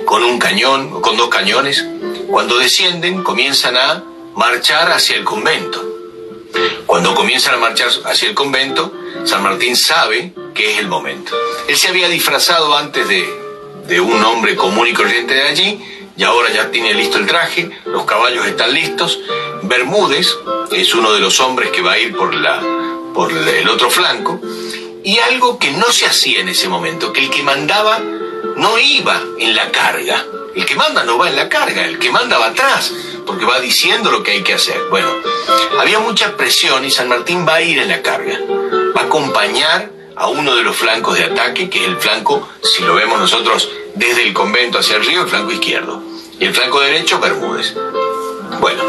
con 0.05 0.23
un 0.23 0.39
cañón, 0.39 1.01
con 1.01 1.17
dos 1.17 1.29
cañones, 1.29 1.86
cuando 2.27 2.58
descienden 2.58 3.23
comienzan 3.23 3.75
a 3.77 4.03
marchar 4.36 4.91
hacia 4.91 5.15
el 5.15 5.23
convento. 5.23 5.86
Cuando 6.86 7.13
comienzan 7.13 7.55
a 7.55 7.58
marchar 7.58 7.89
hacia 8.05 8.29
el 8.29 8.36
convento, 8.36 8.93
San 9.25 9.43
Martín 9.43 9.75
sabe 9.75 10.34
que 10.53 10.73
es 10.73 10.79
el 10.79 10.88
momento. 10.88 11.36
Él 11.67 11.77
se 11.77 11.89
había 11.89 12.10
disfrazado 12.10 12.75
antes 12.75 13.08
de, 13.08 13.27
de 13.88 14.01
un 14.01 14.23
hombre 14.23 14.55
común 14.55 14.88
y 14.88 14.93
corriente 14.93 15.34
de 15.34 15.43
allí, 15.43 15.79
y 16.17 16.23
ahora 16.23 16.51
ya 16.51 16.69
tiene 16.69 16.93
listo 16.93 17.17
el 17.17 17.27
traje, 17.27 17.69
los 17.86 18.03
caballos 18.05 18.45
están 18.45 18.73
listos. 18.73 19.19
Bermúdez 19.63 20.38
es 20.72 20.93
uno 20.93 21.13
de 21.13 21.19
los 21.19 21.39
hombres 21.39 21.72
que 21.72 21.82
va 21.82 21.93
a 21.93 22.00
ir 22.00 22.15
por, 22.15 22.34
la, 22.34 22.62
por 23.13 23.32
el 23.32 23.67
otro 23.69 23.89
flanco. 23.89 24.39
Y 25.04 25.17
algo 25.19 25.58
que 25.58 25.72
no 25.72 25.91
se 25.91 26.06
hacía 26.06 26.41
en 26.41 26.50
ese 26.50 26.67
momento, 26.67 27.13
que 27.13 27.22
el 27.22 27.30
que 27.30 27.43
mandaba 27.43 28.00
no 28.00 28.78
iba 28.78 29.22
en 29.39 29.56
la 29.56 29.72
carga. 29.72 30.26
El 30.56 30.65
que 30.65 30.76
manda 30.76 31.04
no 31.04 31.17
va 31.17 31.30
en 31.30 31.36
la 31.36 31.48
carga, 31.48 31.86
el 31.86 32.00
que 32.00 32.12
manda 32.12 32.38
va 32.38 32.48
atrás, 32.48 32.91
porque 33.26 33.45
va 33.45 33.60
diciendo 33.60 34.12
lo 34.12 34.24
que 34.24 34.32
hay 34.32 34.43
que 34.43 34.54
hacer. 34.54 34.82
Bueno, 34.89 35.10
había 35.80 36.00
mucha 36.00 36.36
presión 36.36 36.84
y 36.84 36.91
San 36.91 37.08
Martín 37.08 37.45
va 37.48 37.56
a 37.56 37.62
ir 37.62 37.80
en 37.80 37.88
la 37.88 38.02
carga. 38.02 38.39
Va 38.95 39.02
a 39.02 39.06
acompañar 39.06 39.91
a 40.15 40.28
uno 40.28 40.56
de 40.56 40.63
los 40.63 40.76
flancos 40.76 41.17
de 41.17 41.26
ataque, 41.26 41.69
que 41.69 41.82
es 41.82 41.88
el 41.88 41.98
flanco, 41.98 42.50
si 42.62 42.84
lo 42.84 42.95
vemos 42.95 43.19
nosotros 43.19 43.69
desde 43.95 44.24
el 44.24 44.34
convento 44.34 44.80
hacia 44.80 44.98
el 44.98 45.06
río, 45.06 45.22
el 45.22 45.30
flanco 45.30 45.52
izquierdo 45.52 46.10
y 46.39 46.45
el 46.45 46.54
flanco 46.54 46.80
derecho 46.80 47.19
Bermúdez. 47.19 47.76
Bueno, 48.59 48.83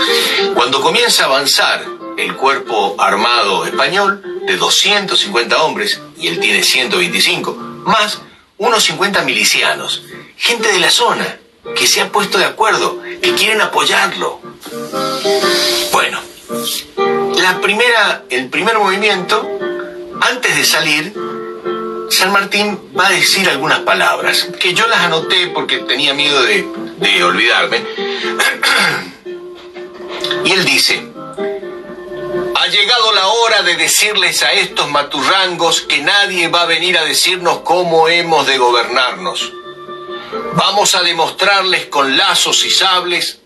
cuando 0.54 0.80
comienza 0.80 1.24
a 1.24 1.26
avanzar 1.26 1.84
el 2.16 2.34
cuerpo 2.36 2.96
armado 2.98 3.64
español 3.64 4.22
de 4.46 4.56
250 4.56 5.62
hombres, 5.62 6.00
y 6.16 6.28
él 6.28 6.40
tiene 6.40 6.62
125, 6.62 7.52
más 7.84 8.20
unos 8.58 8.82
50 8.84 9.22
milicianos, 9.22 10.02
gente 10.36 10.72
de 10.72 10.78
la 10.78 10.90
zona, 10.90 11.38
que 11.76 11.86
se 11.86 12.00
ha 12.00 12.10
puesto 12.10 12.38
de 12.38 12.44
acuerdo, 12.46 13.00
que 13.22 13.34
quieren 13.34 13.60
apoyarlo. 13.60 14.40
Bueno, 15.92 16.20
La 17.36 17.60
primera, 17.60 18.24
el 18.28 18.48
primer 18.48 18.78
movimiento, 18.78 19.48
antes 20.20 20.56
de 20.56 20.64
salir, 20.64 21.14
San 22.10 22.32
Martín 22.32 22.78
va 22.98 23.06
a 23.06 23.10
decir 23.10 23.48
algunas 23.48 23.80
palabras, 23.80 24.48
que 24.58 24.74
yo 24.74 24.86
las 24.88 25.00
anoté 25.00 25.46
porque 25.48 25.78
tenía 25.78 26.12
miedo 26.12 26.42
de, 26.42 26.66
de 26.98 27.24
olvidarme. 27.24 27.82
y 30.44 30.52
él 30.52 30.64
dice, 30.64 31.02
ha 32.54 32.66
llegado 32.66 33.12
la 33.12 33.26
hora 33.28 33.62
de 33.62 33.76
decirles 33.76 34.42
a 34.42 34.52
estos 34.52 34.88
maturrangos 34.90 35.80
que 35.82 35.98
nadie 35.98 36.48
va 36.48 36.62
a 36.62 36.66
venir 36.66 36.98
a 36.98 37.04
decirnos 37.04 37.60
cómo 37.60 38.08
hemos 38.08 38.46
de 38.46 38.58
gobernarnos. 38.58 39.52
Vamos 40.54 40.94
a 40.94 41.02
demostrarles 41.02 41.86
con 41.86 42.16
lazos 42.16 42.64
y 42.64 42.70
sables 42.70 43.40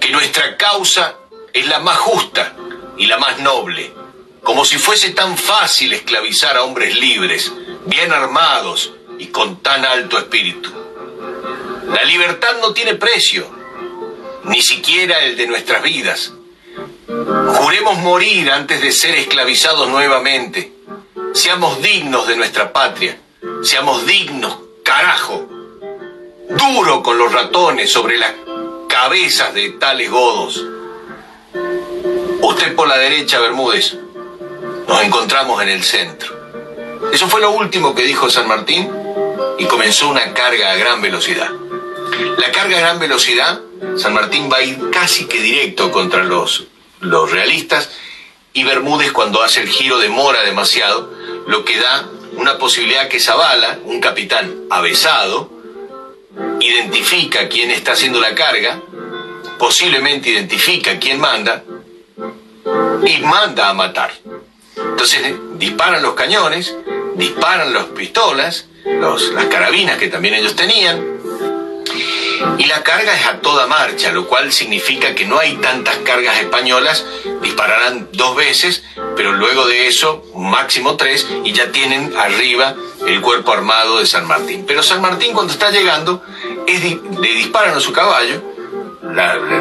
que 0.00 0.10
nuestra 0.10 0.56
causa 0.56 1.16
es 1.52 1.66
la 1.66 1.78
más 1.78 1.98
justa 1.98 2.54
y 2.98 3.06
la 3.06 3.18
más 3.18 3.38
noble, 3.38 3.92
como 4.42 4.64
si 4.64 4.78
fuese 4.78 5.10
tan 5.10 5.36
fácil 5.38 5.92
esclavizar 5.92 6.56
a 6.56 6.64
hombres 6.64 6.96
libres, 6.96 7.52
bien 7.86 8.12
armados 8.12 8.92
y 9.18 9.26
con 9.26 9.62
tan 9.62 9.84
alto 9.84 10.18
espíritu. 10.18 10.70
La 11.88 12.02
libertad 12.04 12.56
no 12.60 12.72
tiene 12.72 12.94
precio, 12.94 13.48
ni 14.48 14.62
siquiera 14.62 15.20
el 15.20 15.36
de 15.36 15.46
nuestras 15.46 15.82
vidas. 15.82 16.32
Juremos 17.06 17.98
morir 17.98 18.50
antes 18.50 18.80
de 18.80 18.92
ser 18.92 19.14
esclavizados 19.16 19.88
nuevamente. 19.88 20.72
Seamos 21.34 21.80
dignos 21.82 22.26
de 22.26 22.36
nuestra 22.36 22.72
patria. 22.72 23.18
Seamos 23.62 24.06
dignos, 24.06 24.58
carajo. 24.82 25.48
Duro 26.48 27.02
con 27.02 27.18
los 27.18 27.32
ratones 27.32 27.90
sobre 27.90 28.18
las 28.18 28.32
cabezas 28.88 29.52
de 29.54 29.70
tales 29.70 30.10
godos. 30.10 30.64
Usted 32.40 32.74
por 32.74 32.88
la 32.88 32.98
derecha, 32.98 33.40
Bermúdez. 33.40 33.96
Nos 34.86 35.02
encontramos 35.02 35.62
en 35.62 35.68
el 35.68 35.82
centro. 35.82 36.34
Eso 37.12 37.28
fue 37.28 37.40
lo 37.40 37.50
último 37.50 37.94
que 37.94 38.04
dijo 38.04 38.30
San 38.30 38.48
Martín 38.48 38.88
y 39.58 39.64
comenzó 39.66 40.08
una 40.08 40.32
carga 40.32 40.72
a 40.72 40.76
gran 40.76 41.02
velocidad. 41.02 41.50
La 42.38 42.50
carga 42.52 42.76
a 42.76 42.80
gran 42.80 42.98
velocidad, 42.98 43.60
San 43.96 44.14
Martín 44.14 44.48
va 44.52 44.58
a 44.58 44.62
ir 44.62 44.90
casi 44.90 45.26
que 45.26 45.40
directo 45.40 45.90
contra 45.90 46.24
los, 46.24 46.66
los 47.00 47.30
realistas 47.30 47.90
y 48.52 48.64
Bermúdez 48.64 49.12
cuando 49.12 49.42
hace 49.42 49.60
el 49.60 49.68
giro 49.68 49.98
demora 49.98 50.42
demasiado, 50.42 51.12
lo 51.46 51.64
que 51.64 51.78
da 51.78 52.08
una 52.36 52.58
posibilidad 52.58 53.08
que 53.08 53.20
Zavala, 53.20 53.78
un 53.84 54.00
capitán 54.00 54.54
avesado, 54.70 55.50
identifica 56.60 57.48
quién 57.48 57.70
está 57.70 57.92
haciendo 57.92 58.20
la 58.20 58.34
carga, 58.34 58.80
posiblemente 59.58 60.30
identifica 60.30 60.98
quién 60.98 61.20
manda 61.20 61.64
y 63.06 63.18
manda 63.18 63.68
a 63.68 63.74
matar. 63.74 64.12
Entonces 64.76 65.34
disparan 65.54 66.02
los 66.02 66.14
cañones, 66.14 66.74
disparan 67.14 67.72
las 67.72 67.84
pistolas, 67.86 68.66
las 68.84 69.46
carabinas 69.46 69.98
que 69.98 70.08
también 70.08 70.34
ellos 70.34 70.56
tenían, 70.56 71.15
y 72.58 72.64
la 72.66 72.82
carga 72.82 73.14
es 73.14 73.26
a 73.26 73.40
toda 73.40 73.66
marcha, 73.66 74.12
lo 74.12 74.26
cual 74.26 74.52
significa 74.52 75.14
que 75.14 75.26
no 75.26 75.38
hay 75.38 75.56
tantas 75.56 75.96
cargas 75.98 76.38
españolas, 76.40 77.04
dispararán 77.42 78.08
dos 78.12 78.36
veces, 78.36 78.84
pero 79.16 79.32
luego 79.32 79.66
de 79.66 79.86
eso, 79.86 80.24
máximo 80.34 80.96
tres, 80.96 81.26
y 81.44 81.52
ya 81.52 81.72
tienen 81.72 82.16
arriba 82.16 82.74
el 83.06 83.20
cuerpo 83.20 83.52
armado 83.52 83.98
de 83.98 84.06
San 84.06 84.26
Martín. 84.26 84.64
Pero 84.66 84.82
San 84.82 85.00
Martín 85.00 85.32
cuando 85.32 85.52
está 85.52 85.70
llegando, 85.70 86.22
le 86.66 87.34
disparan 87.34 87.76
a 87.76 87.80
su 87.80 87.92
caballo, 87.92 88.42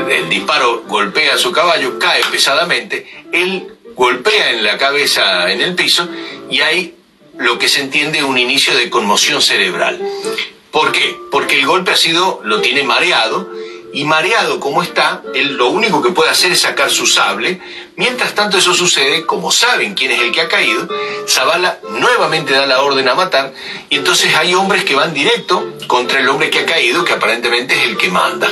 el 0.10 0.30
disparo 0.30 0.84
golpea 0.88 1.36
a 1.36 1.38
su 1.38 1.52
caballo, 1.52 2.00
cae 2.00 2.22
pesadamente, 2.32 3.26
él 3.32 3.72
golpea 3.96 4.52
en 4.52 4.64
la 4.64 4.78
cabeza 4.78 5.52
en 5.52 5.62
el 5.62 5.76
piso 5.76 6.08
y 6.50 6.62
hay 6.62 6.96
lo 7.38 7.58
que 7.58 7.70
se 7.70 7.82
entiende 7.82 8.24
un 8.24 8.38
inicio 8.38 8.76
de 8.76 8.90
conmoción 8.90 9.42
cerebral. 9.42 10.00
¿Por 10.76 10.92
qué? 10.92 11.18
Porque 11.32 11.58
el 11.58 11.66
golpe 11.66 11.92
ha 11.92 11.96
sido, 11.96 12.42
lo 12.44 12.60
tiene 12.60 12.84
mareado, 12.84 13.50
y 13.94 14.04
mareado 14.04 14.60
como 14.60 14.84
está, 14.84 15.24
él 15.34 15.56
lo 15.56 15.70
único 15.70 16.02
que 16.02 16.10
puede 16.10 16.30
hacer 16.30 16.52
es 16.52 16.60
sacar 16.60 16.92
su 16.92 17.08
sable. 17.08 17.62
Mientras 17.96 18.36
tanto 18.36 18.58
eso 18.58 18.74
sucede, 18.74 19.26
como 19.26 19.54
saben 19.54 19.94
quién 19.94 20.12
es 20.12 20.20
el 20.20 20.34
que 20.34 20.42
ha 20.42 20.50
caído, 20.50 20.86
Zavala 21.30 21.80
nuevamente 21.92 22.52
da 22.52 22.66
la 22.66 22.82
orden 22.82 23.08
a 23.08 23.16
matar, 23.16 23.54
y 23.90 23.96
entonces 23.96 24.36
hay 24.36 24.54
hombres 24.54 24.84
que 24.84 24.96
van 24.96 25.14
directo 25.14 25.66
contra 25.88 26.20
el 26.20 26.28
hombre 26.28 26.50
que 26.50 26.60
ha 26.60 26.66
caído, 26.66 27.06
que 27.06 27.14
aparentemente 27.14 27.74
es 27.74 27.88
el 27.88 27.96
que 27.96 28.10
manda. 28.10 28.52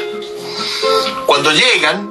Cuando 1.26 1.52
llegan, 1.52 2.10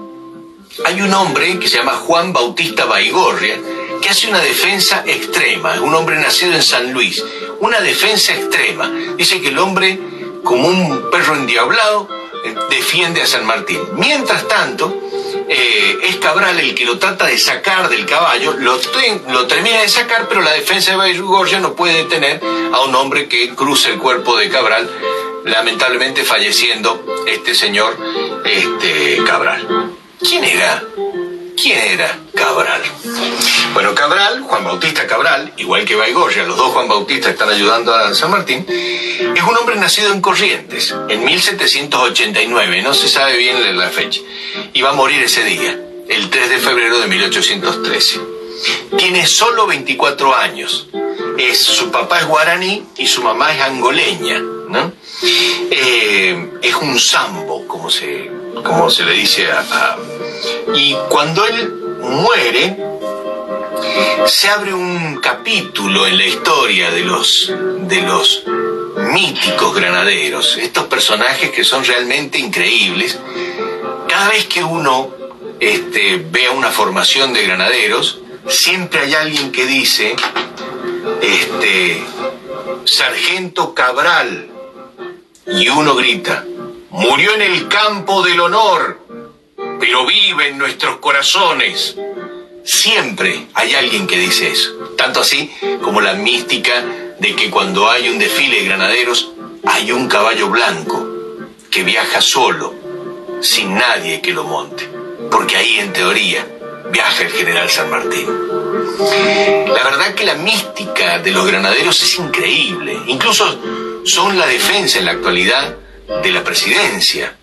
hay 0.84 1.00
un 1.00 1.14
hombre 1.14 1.58
que 1.58 1.68
se 1.68 1.78
llama 1.78 1.92
Juan 1.92 2.34
Bautista 2.34 2.84
Baigorria, 2.84 3.58
que 4.02 4.10
hace 4.10 4.28
una 4.28 4.40
defensa 4.40 5.04
extrema, 5.06 5.80
un 5.80 5.94
hombre 5.94 6.16
nacido 6.16 6.52
en 6.52 6.62
San 6.62 6.92
Luis, 6.92 7.24
una 7.62 7.80
defensa 7.80 8.34
extrema. 8.34 8.90
Dice 9.16 9.40
que 9.40 9.48
el 9.48 9.58
hombre, 9.58 9.98
como 10.42 10.68
un 10.68 11.10
perro 11.10 11.36
endiablado, 11.36 12.08
eh, 12.44 12.54
defiende 12.70 13.22
a 13.22 13.26
San 13.26 13.46
Martín. 13.46 13.80
Mientras 13.94 14.48
tanto, 14.48 14.92
eh, 15.48 15.98
es 16.02 16.16
Cabral 16.16 16.58
el 16.58 16.74
que 16.74 16.84
lo 16.84 16.98
trata 16.98 17.26
de 17.26 17.38
sacar 17.38 17.88
del 17.88 18.04
caballo, 18.04 18.54
lo, 18.54 18.80
lo 19.28 19.46
termina 19.46 19.80
de 19.80 19.88
sacar, 19.88 20.28
pero 20.28 20.40
la 20.42 20.52
defensa 20.52 20.90
de 20.90 20.96
Baigorria 20.96 21.60
no 21.60 21.74
puede 21.74 21.98
detener 21.98 22.40
a 22.72 22.80
un 22.80 22.94
hombre 22.96 23.28
que 23.28 23.54
cruza 23.54 23.90
el 23.90 23.98
cuerpo 23.98 24.36
de 24.36 24.48
Cabral, 24.48 24.90
lamentablemente 25.44 26.24
falleciendo 26.24 27.24
este 27.28 27.54
señor 27.54 27.96
este, 28.44 29.22
Cabral. 29.24 29.94
¿Quién 30.18 30.44
era? 30.44 30.82
¿Quién 31.62 31.78
era 31.78 32.18
Cabral? 32.34 32.82
Bueno, 33.72 33.94
Cabral, 33.94 34.42
Juan 34.42 34.64
Bautista 34.64 35.06
Cabral, 35.06 35.52
igual 35.58 35.84
que 35.84 35.94
Baigorria, 35.94 36.42
los 36.42 36.56
dos 36.56 36.72
Juan 36.72 36.88
Bautista 36.88 37.30
están 37.30 37.50
ayudando 37.50 37.94
a 37.94 38.12
San 38.16 38.32
Martín, 38.32 38.66
es 38.68 39.42
un 39.44 39.56
hombre 39.56 39.76
nacido 39.76 40.12
en 40.12 40.20
Corrientes, 40.20 40.92
en 41.08 41.24
1789, 41.24 42.82
no 42.82 42.92
se 42.94 43.08
sabe 43.08 43.36
bien 43.36 43.78
la 43.78 43.90
fecha, 43.90 44.20
y 44.72 44.82
va 44.82 44.90
a 44.90 44.94
morir 44.94 45.22
ese 45.22 45.44
día, 45.44 45.78
el 46.08 46.30
3 46.30 46.50
de 46.50 46.58
febrero 46.58 46.98
de 46.98 47.06
1813. 47.06 48.20
Tiene 48.98 49.24
solo 49.28 49.68
24 49.68 50.34
años. 50.34 50.88
Es, 51.38 51.62
su 51.62 51.92
papá 51.92 52.18
es 52.18 52.26
guaraní 52.26 52.84
y 52.96 53.06
su 53.06 53.22
mamá 53.22 53.54
es 53.54 53.62
angoleña, 53.62 54.40
¿no? 54.40 54.92
Eh, 55.70 56.50
es 56.60 56.74
un 56.74 56.98
sambo, 56.98 57.68
como 57.68 57.88
se, 57.88 58.30
como 58.64 58.90
se 58.90 59.04
le 59.04 59.12
dice 59.12 59.48
a 59.50 59.96
y 60.74 60.96
cuando 61.08 61.44
él 61.46 61.74
muere, 62.00 62.76
se 64.26 64.48
abre 64.48 64.72
un 64.72 65.16
capítulo 65.20 66.06
en 66.06 66.18
la 66.18 66.26
historia 66.26 66.90
de 66.90 67.02
los, 67.02 67.52
de 67.80 68.02
los 68.02 68.44
míticos 69.12 69.74
granaderos, 69.74 70.56
estos 70.56 70.84
personajes 70.84 71.50
que 71.50 71.64
son 71.64 71.84
realmente 71.84 72.38
increíbles. 72.38 73.18
Cada 74.08 74.28
vez 74.28 74.46
que 74.46 74.62
uno 74.62 75.10
este, 75.60 76.24
ve 76.30 76.48
una 76.50 76.70
formación 76.70 77.32
de 77.32 77.44
granaderos, 77.44 78.20
siempre 78.48 79.00
hay 79.00 79.14
alguien 79.14 79.52
que 79.52 79.66
dice, 79.66 80.16
este, 81.20 82.02
Sargento 82.84 83.74
Cabral, 83.74 84.48
y 85.46 85.68
uno 85.68 85.94
grita, 85.94 86.44
murió 86.90 87.34
en 87.34 87.42
el 87.42 87.68
campo 87.68 88.22
del 88.22 88.40
honor 88.40 89.01
pero 89.82 90.06
vive 90.06 90.46
en 90.46 90.58
nuestros 90.58 90.98
corazones. 90.98 91.96
Siempre 92.62 93.48
hay 93.52 93.74
alguien 93.74 94.06
que 94.06 94.16
dice 94.16 94.52
eso. 94.52 94.70
Tanto 94.96 95.22
así 95.22 95.52
como 95.82 96.00
la 96.00 96.12
mística 96.12 96.72
de 97.18 97.34
que 97.34 97.50
cuando 97.50 97.90
hay 97.90 98.08
un 98.08 98.16
desfile 98.16 98.58
de 98.60 98.66
granaderos 98.66 99.32
hay 99.64 99.90
un 99.90 100.06
caballo 100.06 100.50
blanco 100.50 101.04
que 101.68 101.82
viaja 101.82 102.20
solo, 102.20 102.72
sin 103.40 103.74
nadie 103.74 104.20
que 104.20 104.32
lo 104.32 104.44
monte. 104.44 104.88
Porque 105.32 105.56
ahí 105.56 105.80
en 105.80 105.92
teoría 105.92 106.46
viaja 106.92 107.24
el 107.24 107.32
general 107.32 107.68
San 107.68 107.90
Martín. 107.90 108.28
La 109.66 109.82
verdad 109.82 110.14
que 110.14 110.24
la 110.24 110.36
mística 110.36 111.18
de 111.18 111.32
los 111.32 111.44
granaderos 111.44 112.00
es 112.00 112.20
increíble. 112.20 112.96
Incluso 113.08 113.58
son 114.04 114.38
la 114.38 114.46
defensa 114.46 115.00
en 115.00 115.06
la 115.06 115.10
actualidad 115.10 115.74
de 116.22 116.30
la 116.30 116.44
presidencia 116.44 117.36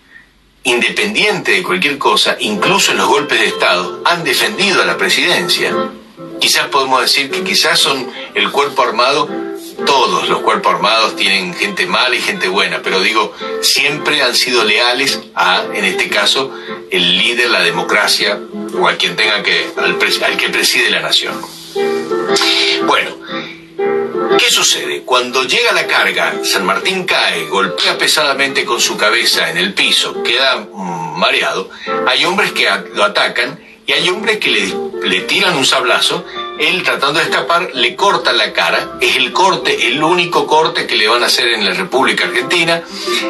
independiente 0.64 1.52
de 1.52 1.62
cualquier 1.62 1.98
cosa, 1.98 2.36
incluso 2.40 2.92
en 2.92 2.98
los 2.98 3.08
golpes 3.08 3.40
de 3.40 3.46
Estado, 3.46 4.02
han 4.04 4.24
defendido 4.24 4.82
a 4.82 4.86
la 4.86 4.96
presidencia. 4.96 5.74
Quizás 6.40 6.66
podemos 6.68 7.02
decir 7.02 7.30
que 7.30 7.42
quizás 7.42 7.78
son 7.78 8.10
el 8.34 8.50
cuerpo 8.50 8.82
armado, 8.82 9.28
todos 9.86 10.28
los 10.28 10.40
cuerpos 10.40 10.74
armados 10.74 11.16
tienen 11.16 11.54
gente 11.54 11.86
mala 11.86 12.14
y 12.14 12.20
gente 12.20 12.48
buena, 12.48 12.80
pero 12.82 13.00
digo, 13.00 13.34
siempre 13.62 14.22
han 14.22 14.34
sido 14.34 14.64
leales 14.64 15.20
a, 15.34 15.64
en 15.72 15.84
este 15.84 16.08
caso, 16.08 16.52
el 16.90 17.16
líder, 17.16 17.50
la 17.50 17.62
democracia 17.62 18.38
o 18.78 18.88
a 18.88 18.96
quien 18.96 19.16
tenga 19.16 19.42
que, 19.42 19.70
al, 19.76 19.98
al 20.24 20.36
que 20.36 20.48
preside 20.50 20.90
la 20.90 21.00
nación. 21.00 21.40
Bueno, 22.86 23.16
¿Qué 24.38 24.50
sucede? 24.50 25.02
Cuando 25.02 25.42
llega 25.42 25.72
la 25.72 25.86
carga, 25.86 26.34
San 26.44 26.64
Martín 26.64 27.04
cae, 27.04 27.46
golpea 27.46 27.98
pesadamente 27.98 28.64
con 28.64 28.80
su 28.80 28.96
cabeza 28.96 29.50
en 29.50 29.56
el 29.56 29.74
piso, 29.74 30.22
queda 30.22 30.56
mm, 30.56 31.18
mareado, 31.18 31.68
hay 32.06 32.24
hombres 32.24 32.52
que 32.52 32.68
lo 32.94 33.04
atacan 33.04 33.58
y 33.86 33.92
hay 33.92 34.08
hombres 34.08 34.38
que 34.38 34.50
le, 34.50 35.08
le 35.08 35.20
tiran 35.22 35.56
un 35.56 35.64
sablazo, 35.64 36.24
él 36.60 36.82
tratando 36.82 37.18
de 37.18 37.24
escapar 37.24 37.70
le 37.74 37.96
corta 37.96 38.32
la 38.32 38.52
cara, 38.52 38.98
es 39.00 39.16
el 39.16 39.32
corte, 39.32 39.88
el 39.88 40.02
único 40.02 40.46
corte 40.46 40.86
que 40.86 40.96
le 40.96 41.08
van 41.08 41.22
a 41.22 41.26
hacer 41.26 41.48
en 41.48 41.64
la 41.64 41.72
República 41.72 42.24
Argentina. 42.24 42.82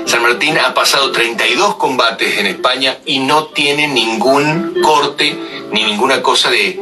San 0.05 0.23
Martín 0.23 0.59
ha 0.59 0.75
pasado 0.75 1.13
32 1.13 1.77
combates 1.77 2.39
en 2.39 2.47
España 2.47 2.99
y 3.07 3.21
no 3.21 3.47
tiene 3.47 3.89
ningún 3.89 4.83
corte 4.83 5.35
ni 5.71 5.85
ninguna 5.85 6.21
cosa 6.23 6.51
de 6.51 6.79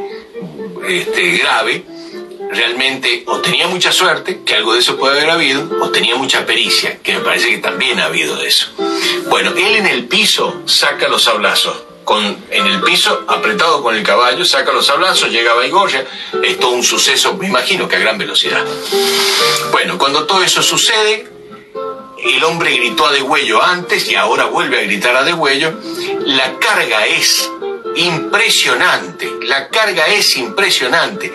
este, 0.87 1.37
grave 1.37 1.85
realmente 2.49 3.23
o 3.27 3.39
tenía 3.39 3.67
mucha 3.67 3.91
suerte, 3.91 4.41
que 4.45 4.55
algo 4.55 4.73
de 4.73 4.79
eso 4.79 4.97
puede 4.97 5.17
haber 5.17 5.29
habido, 5.29 5.69
o 5.81 5.89
tenía 5.89 6.15
mucha 6.15 6.45
pericia, 6.45 6.99
que 7.01 7.13
me 7.13 7.19
parece 7.19 7.49
que 7.49 7.59
también 7.59 7.99
ha 7.99 8.05
habido 8.05 8.35
de 8.35 8.47
eso. 8.47 8.67
Bueno, 9.27 9.51
él 9.51 9.75
en 9.75 9.85
el 9.85 10.05
piso 10.05 10.61
saca 10.65 11.07
los 11.07 11.23
sablazos, 11.23 11.83
con, 12.03 12.23
en 12.49 12.65
el 12.65 12.81
piso, 12.81 13.23
apretado 13.27 13.83
con 13.83 13.95
el 13.95 14.01
caballo, 14.01 14.43
saca 14.43 14.73
los 14.73 14.87
sablazos, 14.87 15.29
llega 15.29 15.51
a 15.51 15.55
Baigorria, 15.55 16.05
es 16.43 16.59
todo 16.59 16.71
un 16.71 16.83
suceso, 16.83 17.35
me 17.35 17.47
imagino 17.47 17.87
que 17.87 17.97
a 17.97 17.99
gran 17.99 18.17
velocidad. 18.17 18.65
Bueno, 19.71 19.99
cuando 19.99 20.25
todo 20.25 20.41
eso 20.41 20.63
sucede, 20.63 21.27
el 22.23 22.43
hombre 22.43 22.75
gritó 22.75 23.05
a 23.05 23.11
degüello 23.11 23.63
antes 23.63 24.09
y 24.09 24.15
ahora 24.15 24.45
vuelve 24.45 24.79
a 24.79 24.83
gritar 24.83 25.15
a 25.15 25.23
degüello, 25.23 25.73
la 26.25 26.57
carga 26.57 27.05
es 27.05 27.49
impresionante, 27.95 29.29
la 29.43 29.69
carga 29.69 30.07
es 30.07 30.37
impresionante. 30.37 31.31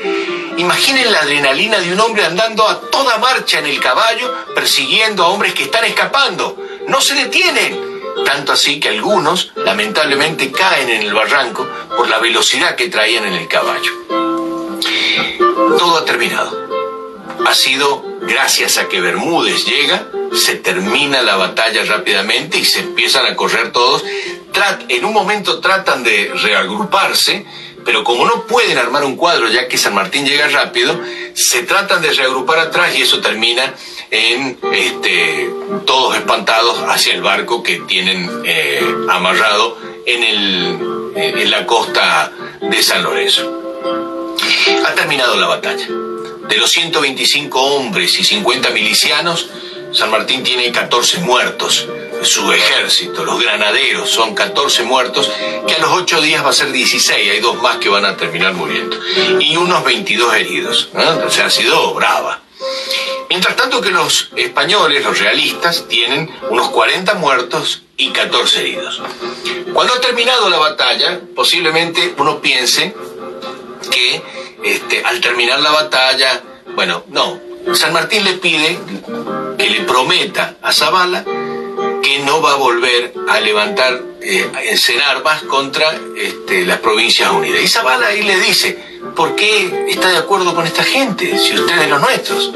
Imaginen 0.57 1.13
la 1.13 1.21
adrenalina 1.21 1.79
de 1.79 1.93
un 1.93 2.01
hombre 2.01 2.25
andando 2.25 2.67
a 2.69 2.81
toda 2.81 3.19
marcha 3.19 3.59
en 3.59 3.67
el 3.67 3.81
caballo, 3.81 4.47
persiguiendo 4.55 5.25
a 5.25 5.29
hombres 5.29 5.55
que 5.55 5.65
están 5.65 5.85
escapando. 5.85 6.57
No 6.87 7.01
se 7.01 7.15
detienen. 7.15 7.95
Tanto 8.25 8.53
así 8.53 8.79
que 8.79 8.89
algunos, 8.89 9.53
lamentablemente, 9.57 10.53
caen 10.53 10.89
en 10.89 11.03
el 11.03 11.13
barranco 11.13 11.69
por 11.97 12.09
la 12.09 12.19
velocidad 12.19 12.77
que 12.77 12.89
traían 12.89 13.25
en 13.25 13.35
el 13.35 13.49
caballo. 13.49 13.91
Todo 15.79 15.99
ha 15.99 16.05
terminado. 16.05 16.65
Ha 17.45 17.55
sido 17.55 18.03
gracias 18.23 18.79
a 18.79 18.89
que 18.89 19.01
Bermúdez 19.01 19.65
llega, 19.67 20.07
se 20.33 20.57
termina 20.57 21.23
la 21.23 21.37
batalla 21.37 21.85
rápidamente 21.85 22.59
y 22.59 22.65
se 22.65 22.81
empiezan 22.81 23.27
a 23.27 23.37
correr 23.37 23.73
todos. 23.73 24.03
En 24.89 25.05
un 25.05 25.13
momento 25.13 25.61
tratan 25.61 26.03
de 26.03 26.33
reagruparse, 26.35 27.45
pero 27.85 28.03
como 28.05 28.25
no 28.25 28.47
pueden 28.47 28.79
armar 28.79 29.05
un 29.05 29.17
cuadro 29.17 29.49
ya 29.49 29.69
que 29.69 29.77
San 29.77 29.95
Martín 29.95 30.25
llega 30.25 30.49
rápido, 30.49 30.99
se 31.35 31.63
tratan 31.65 32.01
de 32.01 32.13
reagrupar 32.13 32.59
atrás 32.59 32.95
y 32.97 33.03
eso 33.03 33.21
termina 33.21 33.75
en 34.11 34.59
este, 34.73 35.51
todos 35.85 36.17
espantados 36.17 36.79
hacia 36.89 37.15
el 37.15 37.23
barco 37.23 37.63
que 37.63 37.81
tienen 37.81 38.31
eh, 38.45 38.81
amarrado 39.11 39.77
el, 40.07 41.13
en 41.17 41.51
la 41.51 41.67
costa 41.67 42.33
de 42.61 42.83
San 42.83 43.03
Lorenzo. 43.03 43.63
Ha 44.87 44.95
terminado 44.95 45.37
la 45.37 45.49
batalla. 45.49 45.87
De 46.49 46.59
los 46.59 46.71
125 46.71 47.61
hombres 47.61 48.19
y 48.19 48.25
50 48.25 48.71
milicianos, 48.71 49.49
San 49.95 50.11
Martín 50.11 50.43
tiene 50.43 50.73
14 50.73 51.21
muertos. 51.21 51.89
Su 52.23 52.53
ejército, 52.53 53.25
los 53.25 53.41
granaderos, 53.41 54.11
son 54.11 54.35
14 54.35 54.83
muertos, 54.83 55.31
que 55.67 55.75
a 55.75 55.79
los 55.79 55.91
8 55.93 56.21
días 56.21 56.45
va 56.45 56.51
a 56.51 56.53
ser 56.53 56.73
16, 56.73 57.31
hay 57.31 57.41
dos 57.41 57.61
más 57.63 57.77
que 57.79 57.89
van 57.89 58.05
a 58.05 58.17
terminar 58.17 58.55
muriendo. 58.55 58.99
Y 59.39 59.57
unos 59.57 59.85
22 59.85 60.35
heridos. 60.35 60.89
O 61.25 61.31
sea, 61.31 61.47
ha 61.47 61.51
sido 61.51 61.95
brava. 61.95 62.41
Mientras 63.29 63.57
tanto 63.57 63.81
que 63.81 63.91
los 63.91 64.31
españoles, 64.37 65.05
los 65.05 65.19
realistas, 65.19 65.87
tienen 65.89 66.31
unos 66.51 66.71
40 66.71 67.15
muertos 67.15 67.83
y 67.97 68.11
14 68.11 68.61
heridos. 68.61 69.01
Cuando 69.73 69.95
ha 69.95 70.01
terminado 70.01 70.51
la 70.51 70.59
batalla, 70.59 71.21
posiblemente 71.35 72.15
uno 72.19 72.41
piense 72.41 72.95
que 73.91 74.23
este, 74.65 75.05
al 75.05 75.21
terminar 75.21 75.61
la 75.61 75.71
batalla, 75.71 76.43
bueno, 76.75 77.05
no, 77.09 77.41
San 77.73 77.93
Martín 77.93 78.25
le 78.25 78.35
pide 78.35 78.79
que 79.59 79.71
le 79.71 79.81
prometa 79.81 80.57
a 80.63 80.73
Zavala 80.73 81.25
que 82.03 82.19
no 82.21 82.43
va 82.43 82.53
a 82.53 82.57
volver 82.57 83.15
a 83.29 83.41
levantar 83.41 84.01
eh, 84.21 84.51
en 84.55 85.01
armas 85.01 85.43
contra 85.45 85.87
este, 86.17 86.67
las 86.67 86.79
provincias 86.79 87.31
unidas. 87.31 87.63
Y 87.63 87.69
Zavala 87.69 88.09
ahí 88.09 88.23
le 88.23 88.39
dice, 88.41 88.79
¿por 89.17 89.35
qué 89.35 89.87
está 89.89 90.11
de 90.11 90.19
acuerdo 90.19 90.55
con 90.55 90.67
esta 90.67 90.85
gente 90.85 91.39
si 91.39 91.55
usted 91.55 91.83
es 91.83 91.89
los 91.89 92.01
nuestros? 92.01 92.53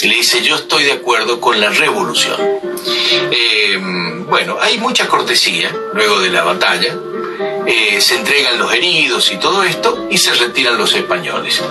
Y 0.00 0.08
le 0.08 0.16
dice, 0.16 0.42
yo 0.42 0.56
estoy 0.56 0.84
de 0.84 0.92
acuerdo 0.92 1.40
con 1.40 1.58
la 1.58 1.70
revolución. 1.70 2.38
Eh, 3.30 3.78
bueno, 4.28 4.58
hay 4.60 4.78
mucha 4.78 5.08
cortesía 5.08 5.74
luego 5.94 6.20
de 6.20 6.30
la 6.30 6.44
batalla, 6.44 6.94
eh, 7.66 8.00
se 8.00 8.16
entregan 8.16 8.58
los 8.58 8.72
heridos 8.74 9.32
y 9.32 9.36
todo 9.36 9.64
esto, 9.64 10.06
y 10.10 10.18
se 10.18 10.34
retiran 10.34 10.76
los 10.76 10.94
españoles. 10.94 11.62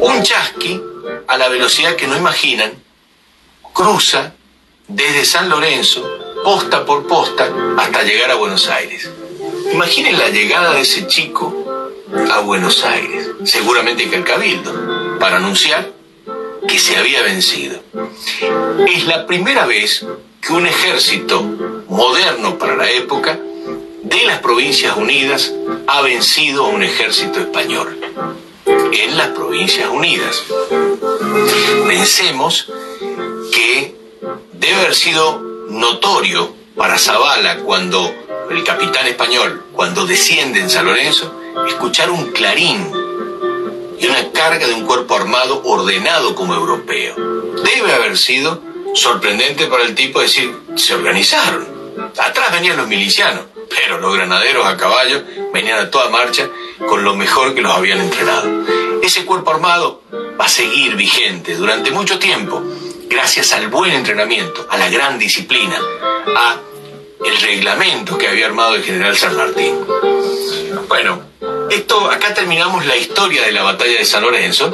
Un 0.00 0.22
chasqui, 0.22 0.82
a 1.30 1.38
la 1.38 1.48
velocidad 1.48 1.94
que 1.94 2.08
no 2.08 2.16
imaginan, 2.16 2.72
cruza 3.72 4.34
desde 4.88 5.24
San 5.24 5.48
Lorenzo, 5.48 6.02
posta 6.42 6.84
por 6.84 7.06
posta, 7.06 7.48
hasta 7.78 8.02
llegar 8.02 8.32
a 8.32 8.34
Buenos 8.34 8.68
Aires. 8.68 9.08
Imaginen 9.72 10.18
la 10.18 10.28
llegada 10.30 10.74
de 10.74 10.80
ese 10.80 11.06
chico 11.06 11.94
a 12.32 12.40
Buenos 12.40 12.82
Aires, 12.82 13.28
seguramente 13.44 14.10
que 14.10 14.16
al 14.16 14.24
Cabildo, 14.24 15.18
para 15.20 15.36
anunciar 15.36 15.92
que 16.66 16.80
se 16.80 16.96
había 16.96 17.22
vencido. 17.22 17.80
Es 18.88 19.06
la 19.06 19.24
primera 19.28 19.66
vez 19.66 20.04
que 20.40 20.52
un 20.52 20.66
ejército 20.66 21.42
moderno 21.88 22.58
para 22.58 22.74
la 22.74 22.90
época 22.90 23.38
de 24.02 24.24
las 24.24 24.40
Provincias 24.40 24.96
Unidas 24.96 25.52
ha 25.86 26.00
vencido 26.02 26.66
a 26.66 26.70
un 26.70 26.82
ejército 26.82 27.38
español 27.38 28.00
en 28.66 29.16
las 29.16 29.28
Provincias 29.28 29.88
Unidas. 29.90 30.42
Pensemos 31.86 32.66
que 33.52 33.94
debe 34.52 34.74
haber 34.74 34.94
sido 34.94 35.40
notorio 35.68 36.54
para 36.76 36.98
Zavala 36.98 37.58
cuando 37.60 38.12
el 38.50 38.64
capitán 38.64 39.06
español, 39.06 39.64
cuando 39.72 40.06
desciende 40.06 40.60
en 40.60 40.70
San 40.70 40.86
Lorenzo, 40.86 41.34
escuchar 41.68 42.10
un 42.10 42.32
clarín 42.32 42.90
y 43.98 44.06
una 44.06 44.32
carga 44.32 44.66
de 44.66 44.74
un 44.74 44.86
cuerpo 44.86 45.14
armado 45.14 45.62
ordenado 45.64 46.34
como 46.34 46.54
europeo. 46.54 47.14
Debe 47.62 47.92
haber 47.92 48.16
sido 48.16 48.62
sorprendente 48.94 49.66
para 49.66 49.84
el 49.84 49.94
tipo 49.94 50.20
decir, 50.20 50.56
se 50.76 50.94
organizaron. 50.94 51.68
Atrás 52.18 52.52
venían 52.52 52.76
los 52.76 52.88
milicianos 52.88 53.44
pero 53.70 53.98
los 53.98 54.14
granaderos 54.14 54.66
a 54.66 54.76
caballo 54.76 55.22
venían 55.52 55.78
a 55.78 55.90
toda 55.90 56.10
marcha 56.10 56.48
con 56.78 57.04
lo 57.04 57.14
mejor 57.14 57.54
que 57.54 57.62
los 57.62 57.72
habían 57.72 58.00
entrenado. 58.00 58.50
Ese 59.02 59.24
cuerpo 59.24 59.52
armado 59.52 60.02
va 60.38 60.44
a 60.44 60.48
seguir 60.48 60.96
vigente 60.96 61.54
durante 61.54 61.90
mucho 61.90 62.18
tiempo, 62.18 62.62
gracias 63.08 63.52
al 63.52 63.68
buen 63.68 63.92
entrenamiento, 63.92 64.66
a 64.68 64.76
la 64.76 64.90
gran 64.90 65.18
disciplina, 65.18 65.78
a 66.36 66.56
el 67.24 67.40
reglamento 67.40 68.18
que 68.18 68.28
había 68.28 68.46
armado 68.46 68.74
el 68.74 68.82
general 68.82 69.16
San 69.16 69.36
Martín. 69.36 69.78
Bueno, 70.88 71.22
esto 71.70 72.10
acá 72.10 72.34
terminamos 72.34 72.84
la 72.86 72.96
historia 72.96 73.42
de 73.42 73.52
la 73.52 73.62
batalla 73.62 73.98
de 73.98 74.04
San 74.04 74.22
Lorenzo, 74.22 74.72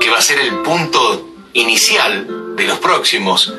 que 0.00 0.10
va 0.10 0.18
a 0.18 0.22
ser 0.22 0.40
el 0.40 0.62
punto 0.62 1.28
inicial 1.52 2.56
de 2.56 2.64
los 2.64 2.78
próximos 2.78 3.52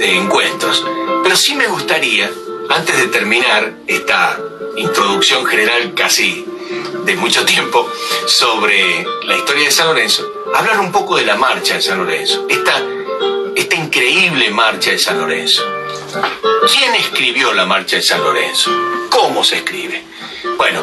eh, 0.00 0.16
encuentros. 0.16 0.84
Pero 1.22 1.36
sí 1.36 1.54
me 1.54 1.66
gustaría 1.68 2.30
antes 2.72 2.96
de 2.96 3.08
terminar 3.08 3.74
esta 3.86 4.38
introducción 4.76 5.44
general 5.44 5.92
casi 5.94 6.46
de 7.04 7.16
mucho 7.16 7.44
tiempo 7.44 7.86
sobre 8.26 9.06
la 9.24 9.36
historia 9.36 9.66
de 9.66 9.70
San 9.70 9.88
Lorenzo, 9.88 10.26
hablar 10.54 10.80
un 10.80 10.90
poco 10.90 11.16
de 11.16 11.26
la 11.26 11.36
marcha 11.36 11.74
de 11.74 11.82
San 11.82 11.98
Lorenzo, 11.98 12.46
esta, 12.48 12.82
esta 13.54 13.74
increíble 13.76 14.50
marcha 14.50 14.90
de 14.90 14.98
San 14.98 15.18
Lorenzo. 15.18 15.62
¿Quién 16.72 16.94
escribió 16.94 17.52
la 17.52 17.66
marcha 17.66 17.96
de 17.96 18.02
San 18.02 18.22
Lorenzo? 18.22 18.70
¿Cómo 19.10 19.44
se 19.44 19.56
escribe? 19.56 20.02
Bueno, 20.56 20.82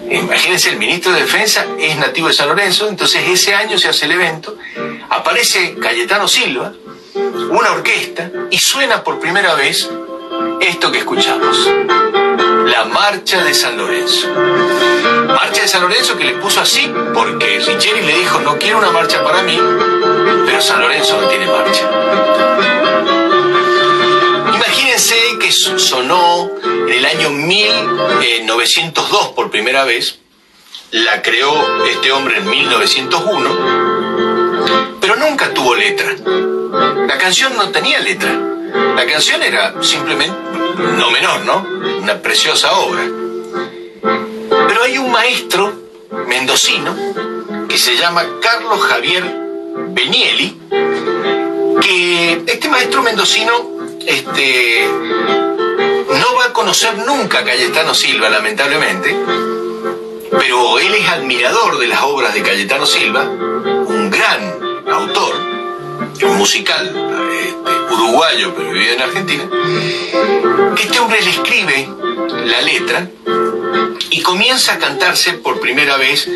Imagínense, 0.09 0.69
el 0.69 0.77
ministro 0.77 1.11
de 1.11 1.21
Defensa 1.21 1.65
es 1.77 1.97
nativo 1.97 2.27
de 2.27 2.33
San 2.33 2.47
Lorenzo, 2.47 2.87
entonces 2.87 3.23
ese 3.27 3.53
año 3.53 3.77
se 3.77 3.89
hace 3.89 4.05
el 4.05 4.11
evento, 4.13 4.55
aparece 5.09 5.75
Cayetano 5.81 6.27
Silva, 6.27 6.73
una 7.49 7.71
orquesta, 7.71 8.29
y 8.49 8.57
suena 8.57 9.03
por 9.03 9.19
primera 9.19 9.55
vez 9.55 9.89
esto 10.61 10.91
que 10.91 10.99
escuchamos, 10.99 11.69
la 12.65 12.85
Marcha 12.85 13.43
de 13.43 13.53
San 13.53 13.77
Lorenzo. 13.77 14.29
Marcha 15.27 15.61
de 15.61 15.67
San 15.67 15.81
Lorenzo 15.81 16.17
que 16.17 16.23
le 16.23 16.33
puso 16.33 16.61
así 16.61 16.91
porque 17.13 17.59
Richeri 17.59 18.01
le 18.01 18.19
dijo, 18.19 18.39
no 18.39 18.57
quiero 18.57 18.77
una 18.77 18.91
marcha 18.91 19.23
para 19.23 19.43
mí, 19.43 19.59
pero 20.45 20.61
San 20.61 20.81
Lorenzo 20.81 21.19
no 21.19 21.27
tiene 21.27 21.47
marcha. 21.47 22.52
Sonó 25.53 26.49
en 26.63 26.89
el 26.89 27.05
año 27.05 27.29
1902 27.29 29.27
por 29.29 29.49
primera 29.51 29.85
vez, 29.85 30.17
la 30.91 31.21
creó 31.21 31.85
este 31.85 32.11
hombre 32.11 32.37
en 32.37 32.49
1901, 32.49 34.97
pero 34.99 35.15
nunca 35.15 35.53
tuvo 35.53 35.75
letra. 35.75 36.15
La 37.07 37.19
canción 37.19 37.55
no 37.55 37.69
tenía 37.69 37.99
letra. 37.99 38.35
La 38.95 39.05
canción 39.05 39.43
era 39.43 39.75
simplemente, 39.83 40.35
no 40.97 41.11
menor, 41.11 41.45
¿no? 41.45 41.63
Una 41.99 42.19
preciosa 42.19 42.73
obra. 42.73 43.03
Pero 44.67 44.83
hay 44.83 44.97
un 44.97 45.11
maestro 45.11 45.71
mendocino 46.27 46.95
que 47.69 47.77
se 47.77 47.95
llama 47.95 48.25
Carlos 48.41 48.81
Javier 48.81 49.23
Benieli, 49.89 50.57
que 51.79 52.41
este 52.47 52.69
maestro 52.69 53.03
mendocino 53.03 53.72
este, 54.07 54.87
no 54.87 56.35
va 56.35 56.45
a 56.45 56.53
conocer 56.53 56.97
nunca 56.99 57.39
a 57.39 57.43
Cayetano 57.43 57.93
Silva, 57.93 58.29
lamentablemente, 58.29 59.15
pero 60.31 60.79
él 60.79 60.93
es 60.95 61.07
admirador 61.09 61.79
de 61.79 61.87
las 61.87 62.03
obras 62.03 62.33
de 62.33 62.41
Cayetano 62.41 62.85
Silva, 62.85 63.23
un 63.23 64.09
gran 64.09 64.59
autor, 64.91 65.35
un 66.23 66.37
musical 66.37 66.85
este, 66.87 67.93
uruguayo, 67.93 68.53
pero 68.55 68.71
vive 68.71 68.93
en 68.93 69.01
Argentina, 69.01 69.49
este 70.77 70.99
hombre 70.99 71.21
le 71.21 71.29
escribe 71.29 71.89
la 72.45 72.61
letra 72.61 73.09
y 74.09 74.21
comienza 74.21 74.73
a 74.73 74.79
cantarse 74.79 75.33
por 75.33 75.59
primera 75.59 75.97
vez 75.97 76.27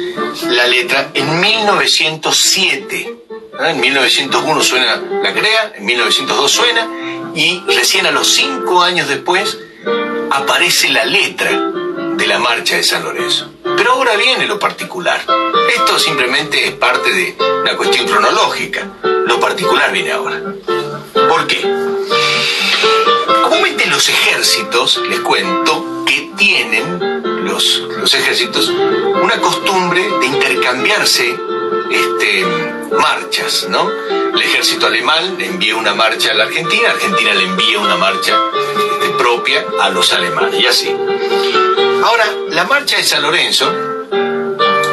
la 0.49 0.67
letra 0.67 1.11
en 1.13 1.39
1907. 1.39 3.16
En 3.59 3.79
1901 3.79 4.61
suena 4.61 5.01
la 5.23 5.33
crea, 5.33 5.73
en 5.75 5.85
1902 5.85 6.51
suena, 6.51 6.87
y 7.33 7.63
recién 7.67 8.05
a 8.05 8.11
los 8.11 8.27
cinco 8.27 8.81
años 8.81 9.07
después 9.07 9.57
aparece 10.29 10.89
la 10.89 11.05
letra 11.05 11.49
de 11.51 12.27
la 12.27 12.39
marcha 12.39 12.75
de 12.75 12.83
San 12.83 13.03
Lorenzo. 13.03 13.51
Pero 13.63 13.93
ahora 13.93 14.15
viene 14.15 14.45
lo 14.45 14.59
particular. 14.59 15.19
Esto 15.75 15.99
simplemente 15.99 16.67
es 16.67 16.73
parte 16.73 17.11
de 17.11 17.35
una 17.61 17.75
cuestión 17.75 18.07
cronológica. 18.07 18.87
Lo 19.25 19.39
particular 19.39 19.91
viene 19.91 20.11
ahora. 20.11 20.39
¿Por 21.13 21.47
qué? 21.47 21.61
Comúnmente 23.43 23.87
los 23.87 24.07
ejércitos, 24.07 25.01
les 25.09 25.19
cuento, 25.21 26.05
que 26.05 26.31
tienen 26.37 27.45
los, 27.45 27.79
los 27.97 28.13
ejércitos 28.13 28.69
una 28.69 29.41
costumbre 29.41 30.01
de 30.19 30.25
intercambiarse 30.25 31.35
este, 31.89 32.45
marchas, 32.91 33.67
¿no? 33.69 33.89
El 33.89 34.41
ejército 34.41 34.87
alemán 34.87 35.37
le 35.37 35.47
envía 35.47 35.75
una 35.75 35.93
marcha 35.93 36.31
a 36.31 36.33
la 36.33 36.45
Argentina, 36.45 36.89
Argentina 36.89 37.33
le 37.33 37.43
envía 37.43 37.79
una 37.79 37.95
marcha 37.95 38.37
este, 38.99 39.09
propia 39.17 39.65
a 39.81 39.89
los 39.89 40.11
alemanes, 40.13 40.59
y 40.59 40.65
así. 40.65 40.95
Ahora, 42.03 42.25
la 42.49 42.63
marcha 42.65 42.97
de 42.97 43.03
San 43.03 43.21
Lorenzo 43.21 43.71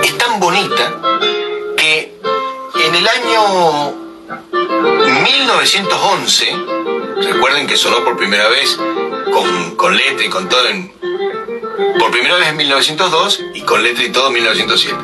es 0.02 0.18
tan 0.18 0.40
bonita 0.40 1.00
que 1.76 2.14
en 2.74 2.94
el 2.94 3.08
año 3.08 4.04
1911, 5.22 6.56
recuerden 7.22 7.66
que 7.66 7.76
sonó 7.76 8.04
por 8.04 8.16
primera 8.16 8.48
vez 8.48 8.76
con, 9.32 9.76
con 9.76 9.96
letra 9.96 10.24
y 10.24 10.28
con 10.28 10.48
todo 10.48 10.68
en, 10.68 10.92
por 11.98 12.10
primera 12.10 12.36
vez 12.36 12.48
en 12.48 12.56
1902 12.56 13.40
y 13.54 13.62
con 13.62 13.82
letra 13.82 14.04
y 14.04 14.10
todo 14.10 14.28
en 14.28 14.34
1907. 14.34 14.98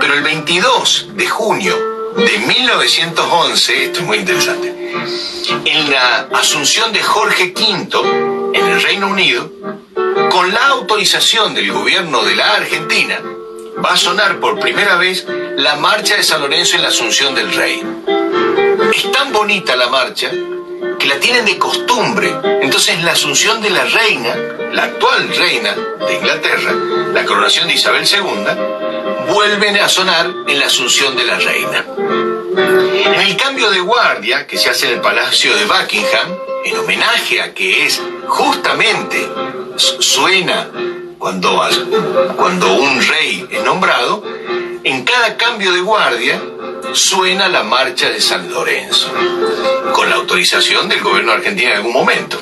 Pero 0.00 0.14
el 0.14 0.22
22 0.22 1.08
de 1.14 1.26
junio 1.26 1.91
de 2.16 2.38
1911, 2.38 3.84
esto 3.84 4.00
es 4.00 4.06
muy 4.06 4.18
interesante, 4.18 4.92
en 5.64 5.90
la 5.90 6.28
asunción 6.34 6.92
de 6.92 7.02
Jorge 7.02 7.54
V 7.56 8.52
en 8.54 8.66
el 8.66 8.82
Reino 8.82 9.08
Unido, 9.08 9.50
con 10.30 10.52
la 10.52 10.66
autorización 10.68 11.54
del 11.54 11.72
gobierno 11.72 12.22
de 12.22 12.36
la 12.36 12.54
Argentina, 12.54 13.20
va 13.84 13.92
a 13.92 13.96
sonar 13.96 14.40
por 14.40 14.60
primera 14.60 14.96
vez 14.96 15.26
la 15.56 15.76
marcha 15.76 16.16
de 16.16 16.22
San 16.22 16.40
Lorenzo 16.40 16.76
en 16.76 16.82
la 16.82 16.88
Asunción 16.88 17.34
del 17.34 17.52
Rey. 17.54 17.82
Es 18.94 19.10
tan 19.12 19.32
bonita 19.32 19.76
la 19.76 19.88
marcha 19.88 20.30
que 20.98 21.08
la 21.08 21.18
tienen 21.18 21.44
de 21.44 21.58
costumbre. 21.58 22.32
Entonces 22.60 23.02
la 23.02 23.12
Asunción 23.12 23.60
de 23.60 23.70
la 23.70 23.84
reina, 23.84 24.34
la 24.72 24.84
actual 24.84 25.28
reina 25.36 25.74
de 25.74 26.14
Inglaterra, 26.14 26.72
la 27.12 27.24
coronación 27.24 27.68
de 27.68 27.74
Isabel 27.74 28.06
II, 28.06 28.91
vuelven 29.32 29.78
a 29.78 29.88
sonar 29.88 30.30
en 30.46 30.58
la 30.58 30.66
Asunción 30.66 31.16
de 31.16 31.24
la 31.24 31.38
reina. 31.38 31.86
En 33.04 33.14
el 33.14 33.36
cambio 33.36 33.70
de 33.70 33.80
guardia 33.80 34.46
que 34.46 34.58
se 34.58 34.68
hace 34.68 34.88
en 34.88 34.94
el 34.94 35.00
Palacio 35.00 35.56
de 35.56 35.64
Buckingham, 35.64 36.36
en 36.64 36.78
homenaje 36.78 37.40
a 37.40 37.54
que 37.54 37.86
es 37.86 38.00
justamente 38.28 39.26
suena 39.76 40.68
cuando, 41.18 41.62
cuando 42.36 42.74
un 42.74 43.00
rey 43.00 43.46
es 43.50 43.64
nombrado, 43.64 44.22
en 44.84 45.02
cada 45.04 45.36
cambio 45.36 45.72
de 45.72 45.80
guardia 45.80 46.40
suena 46.92 47.48
la 47.48 47.62
marcha 47.62 48.10
de 48.10 48.20
San 48.20 48.52
Lorenzo, 48.52 49.08
con 49.94 50.10
la 50.10 50.16
autorización 50.16 50.88
del 50.90 51.00
gobierno 51.00 51.32
argentino 51.32 51.70
en 51.70 51.76
algún 51.76 51.94
momento. 51.94 52.38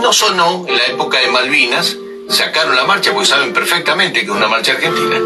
No 0.00 0.12
sonó 0.12 0.64
en 0.68 0.76
la 0.76 0.84
época 0.84 1.18
de 1.18 1.28
Malvinas, 1.28 1.96
sacaron 2.28 2.76
la 2.76 2.84
marcha 2.84 3.12
porque 3.12 3.26
saben 3.26 3.52
perfectamente 3.52 4.20
que 4.20 4.26
es 4.26 4.32
una 4.32 4.48
marcha 4.48 4.72
argentina. 4.72 5.16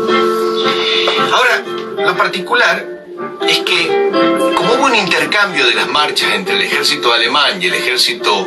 Ahora, 1.32 1.62
lo 2.06 2.16
particular 2.16 2.84
es 3.48 3.58
que 3.60 4.10
como 4.56 4.74
hubo 4.74 4.86
un 4.86 4.94
intercambio 4.94 5.66
de 5.66 5.74
las 5.74 5.88
marchas 5.88 6.34
entre 6.34 6.56
el 6.56 6.62
ejército 6.62 7.12
alemán 7.12 7.60
y 7.60 7.66
el 7.66 7.74
ejército 7.74 8.46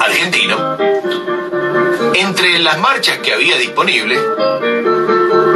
argentino, 0.00 0.76
entre 2.14 2.58
las 2.58 2.78
marchas 2.78 3.18
que 3.18 3.32
había 3.32 3.56
disponibles 3.56 4.20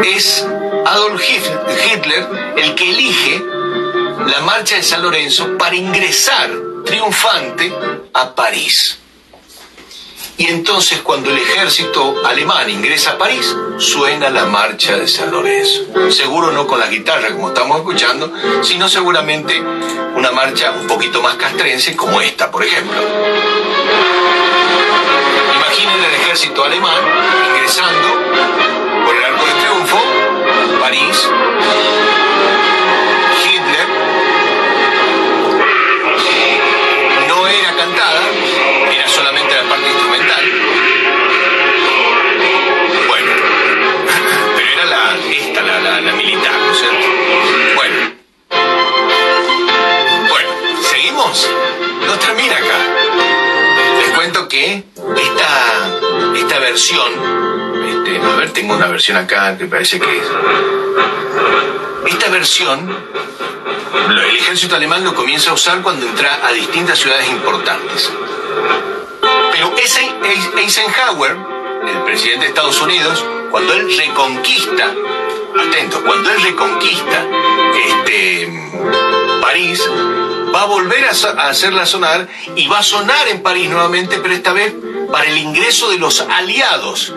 es 0.05 0.47
Adolf 0.87 1.23
Hitler 1.23 2.29
el 2.57 2.75
que 2.75 2.91
elige 2.91 3.43
la 4.27 4.41
marcha 4.41 4.77
de 4.77 4.83
San 4.83 5.03
Lorenzo 5.03 5.57
para 5.57 5.75
ingresar 5.75 6.51
triunfante 6.85 7.73
a 8.13 8.35
París. 8.35 8.99
Y 10.39 10.47
entonces 10.47 11.01
cuando 11.03 11.31
el 11.31 11.39
ejército 11.39 12.15
alemán 12.25 12.71
ingresa 12.71 13.11
a 13.11 13.19
París, 13.19 13.57
suena 13.79 14.31
la 14.31 14.45
marcha 14.47 14.97
de 14.97 15.09
San 15.09 15.33
Lorenzo. 15.33 15.87
Seguro 16.13 16.53
no 16.53 16.65
con 16.69 16.79
la 16.79 16.87
guitarra 16.87 17.31
como 17.33 17.49
estamos 17.49 17.79
escuchando, 17.79 18.33
sino 18.63 18.89
seguramente 18.89 19.61
una 20.15 20.31
marcha 20.31 20.71
un 20.71 20.87
poquito 20.87 21.21
más 21.23 21.35
castrense 21.35 21.97
como 21.97 22.21
esta, 22.21 22.53
por 22.53 22.65
ejemplo. 22.65 22.97
Imaginen 25.57 26.05
el 26.05 26.15
ejército 26.15 26.63
alemán 26.63 27.03
ingresando 27.49 28.09
por 29.05 29.17
el 29.17 29.25
Arco 29.25 29.45
de 29.45 29.53
Triunfo, 29.55 29.99
París, 30.81 31.29
versión, 56.59 57.13
este, 57.87 58.21
a 58.21 58.37
ver, 58.37 58.51
tengo 58.53 58.75
una 58.75 58.87
versión 58.87 59.17
acá 59.17 59.57
que 59.57 59.67
parece 59.67 59.99
que 60.01 60.19
es. 60.19 60.25
Esta 62.07 62.29
versión 62.31 62.89
el 64.11 64.37
ejército 64.37 64.77
alemán 64.77 65.05
lo 65.05 65.15
comienza 65.15 65.51
a 65.51 65.55
usar 65.55 65.83
cuando 65.83 66.07
entra 66.07 66.47
a 66.47 66.53
distintas 66.53 66.99
ciudades 66.99 67.29
importantes. 67.29 68.11
Pero 69.53 69.75
Eisenhower, 70.57 71.37
el 71.87 72.03
presidente 72.05 72.45
de 72.45 72.49
Estados 72.49 72.81
Unidos, 72.81 73.25
cuando 73.51 73.73
él 73.75 73.95
reconquista, 73.97 74.95
atento, 75.59 76.03
cuando 76.05 76.31
él 76.31 76.43
reconquista 76.43 77.27
va 80.59 80.65
a 80.65 80.67
volver 80.67 81.05
a, 81.05 81.11
hacerla 81.49 81.87
sonar 81.87 82.29
y 82.57 82.67
va 82.67 82.81
a 82.81 82.83
sonar 82.83 83.29
en 83.29 83.43
París 83.43 83.71
nuevamente, 83.71 84.19
pero 84.19 84.35
esta 84.35 84.53
vez 84.53 84.75
para 85.11 85.25
el 85.27 85.39
ingreso 85.39 85.89
de 85.89 85.99
los 85.99 86.21
aliados, 86.21 87.15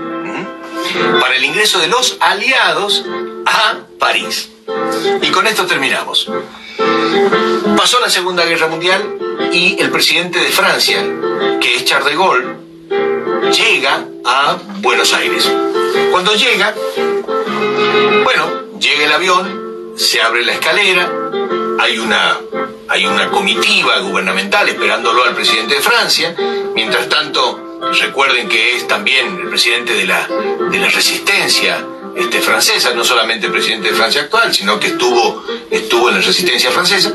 para 1.20 1.36
el 1.36 1.44
ingreso 1.44 1.80
de 1.80 1.88
los 1.88 2.18
aliados 2.20 3.04
a 3.48 3.80
París. 3.98 4.50
Y 5.24 5.28
con 5.30 5.48
esto 5.48 5.66
terminamos. 5.66 6.30
Pasó 7.76 8.00
la 8.00 8.12
Segunda 8.12 8.46
Guerra 8.46 8.68
Mundial 8.68 9.18
y 9.52 9.82
el 9.82 9.90
presidente 9.90 10.38
de 10.38 10.50
Francia, 10.50 11.04
que 11.60 11.78
es 11.78 11.86
Charles 11.86 12.12
de 12.12 12.16
Gaulle, 12.16 12.56
llega 13.52 14.06
a 14.24 14.58
Buenos 14.82 15.14
Aires. 15.14 15.52
Cuando 16.12 16.36
llega, 16.36 16.76
bueno, 18.24 18.78
llega 18.80 19.06
el 19.06 19.12
avión, 19.12 19.94
se 19.98 20.22
abre 20.22 20.46
la 20.46 20.54
escalera, 20.54 21.12
hay 21.82 21.98
una, 21.98 22.38
hay 22.88 23.06
una 23.08 23.30
comitiva 23.32 23.98
gubernamental 24.00 24.70
esperándolo 24.70 25.24
al 25.24 25.34
presidente 25.34 25.76
de 25.76 25.82
Francia, 25.82 26.36
mientras 26.76 27.10
tanto 27.10 27.80
recuerden 28.00 28.48
que 28.48 28.76
es 28.76 28.88
también 28.88 29.40
el 29.42 29.50
presidente 29.50 29.94
de 29.94 30.06
la, 30.06 30.28
de 30.28 30.78
la 30.78 30.90
resistencia 30.90 31.84
este, 32.16 32.40
francesa, 32.42 32.94
no 32.94 33.04
solamente 33.04 33.48
el 33.48 33.52
presidente 33.52 33.90
de 33.90 33.96
Francia 33.96 34.22
actual, 34.22 34.54
sino 34.54 34.80
que 34.80 34.88
estuvo, 34.88 35.44
estuvo 35.72 36.10
en 36.10 36.16
la 36.16 36.22
resistencia 36.22 36.70
francesa. 36.70 37.12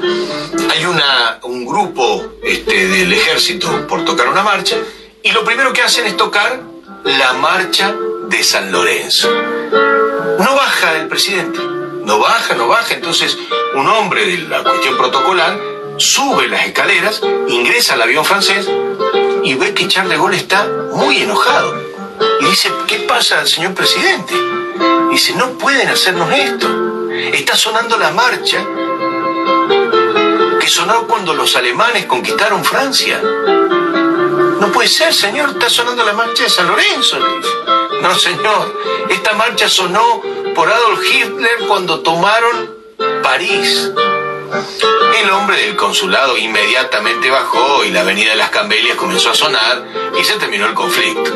Hay 0.71 0.85
una, 0.85 1.39
un 1.45 1.65
grupo 1.65 2.35
este, 2.43 2.89
del 2.89 3.13
ejército 3.13 3.87
por 3.87 4.05
tocar 4.05 4.29
una 4.29 4.43
marcha 4.43 4.77
y 5.23 5.31
lo 5.31 5.45
primero 5.45 5.73
que 5.73 5.83
hacen 5.83 6.07
es 6.07 6.17
tocar 6.17 6.61
la 7.05 7.35
marcha 7.35 7.95
de 8.29 8.43
San 8.43 8.73
Lorenzo. 8.73 9.31
No 9.31 10.55
baja 10.57 10.97
el 10.97 11.07
presidente, 11.07 11.61
no 12.07 12.21
baja, 12.21 12.55
no 12.55 12.69
baja, 12.69 12.95
entonces 12.95 13.37
un 13.75 13.87
hombre 13.89 14.25
de 14.25 14.39
la 14.49 14.63
cuestión 14.63 14.97
protocolar 14.97 15.59
sube 15.97 16.47
las 16.47 16.65
escaleras, 16.65 17.21
ingresa 17.49 17.95
al 17.95 18.03
avión 18.03 18.25
francés 18.25 18.71
y 19.43 19.55
ve 19.55 19.75
que 19.75 19.89
Charles 19.89 20.13
de 20.13 20.17
Gaulle 20.17 20.37
está 20.37 20.69
muy 20.93 21.19
enojado. 21.19 21.75
Y 22.41 22.45
dice, 22.45 22.71
¿qué 22.87 23.01
pasa, 23.01 23.45
señor 23.45 23.75
presidente? 23.75 24.35
Dice, 25.11 25.35
no 25.35 25.59
pueden 25.59 25.89
hacernos 25.89 26.33
esto. 26.33 27.11
Está 27.11 27.57
sonando 27.57 27.99
la 27.99 28.13
marcha 28.13 28.65
que 30.61 30.69
sonó 30.69 31.09
cuando 31.09 31.35
los 31.35 31.57
alemanes 31.57 32.07
conquistaron 32.07 32.65
Francia. 32.65 33.21
No 34.61 34.71
puede 34.73 34.89
ser, 34.89 35.13
señor, 35.13 35.51
está 35.51 35.69
sonando 35.69 36.05
la 36.05 36.13
marcha 36.13 36.45
de 36.45 36.51
San 36.51 36.69
Lorenzo. 36.69 37.19
No, 38.01 38.15
señor, 38.15 38.81
esta 39.09 39.33
marcha 39.35 39.69
sonó 39.69 40.23
por 40.57 40.73
Adolf 40.73 41.01
Hitler 41.05 41.69
cuando 41.69 42.01
tomaron 42.01 42.75
París. 43.23 43.93
El 45.23 45.31
hombre 45.31 45.59
del 45.59 45.77
consulado 45.77 46.39
inmediatamente 46.39 47.31
bajó 47.31 47.85
y 47.85 47.91
la 47.91 48.01
avenida 48.01 48.31
de 48.31 48.37
las 48.37 48.49
Cambelias 48.49 48.97
comenzó 48.97 49.31
a 49.31 49.35
sonar 49.35 49.85
y 50.19 50.25
se 50.25 50.39
terminó 50.39 50.67
el 50.67 50.73
conflicto. 50.73 51.31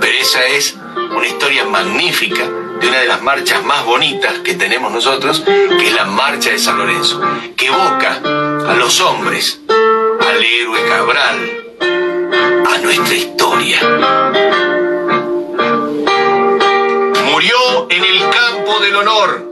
Pero 0.00 0.18
esa 0.18 0.44
es 0.46 0.76
una 1.16 1.26
historia 1.26 1.66
magnífica 1.66 2.42
de 2.80 2.88
una 2.88 2.98
de 2.98 3.06
las 3.06 3.22
marchas 3.22 3.64
más 3.64 3.84
bonitas 3.84 4.40
que 4.40 4.54
tenemos 4.54 4.90
nosotros, 4.90 5.40
que 5.46 5.86
es 5.86 5.94
la 5.94 6.06
Marcha 6.06 6.50
de 6.50 6.58
San 6.58 6.78
Lorenzo, 6.78 7.20
que 7.56 7.66
evoca 7.66 8.20
a 8.24 8.74
los 8.74 9.00
hombres, 9.00 9.60
al 9.68 10.42
héroe 10.42 10.84
Cabral, 10.88 11.64
a 12.74 12.78
nuestra 12.78 13.14
historia. 13.14 14.27
del 18.80 18.94
honor, 18.96 19.44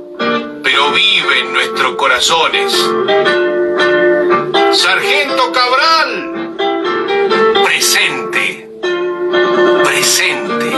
pero 0.63 0.91
vive 0.93 1.41
en 1.41 1.53
nuestros 1.53 1.97
corazones. 1.97 2.73
Sargento 4.73 5.53
Cabral, 5.53 6.55
presente, 7.65 8.69
presente. 9.85 10.73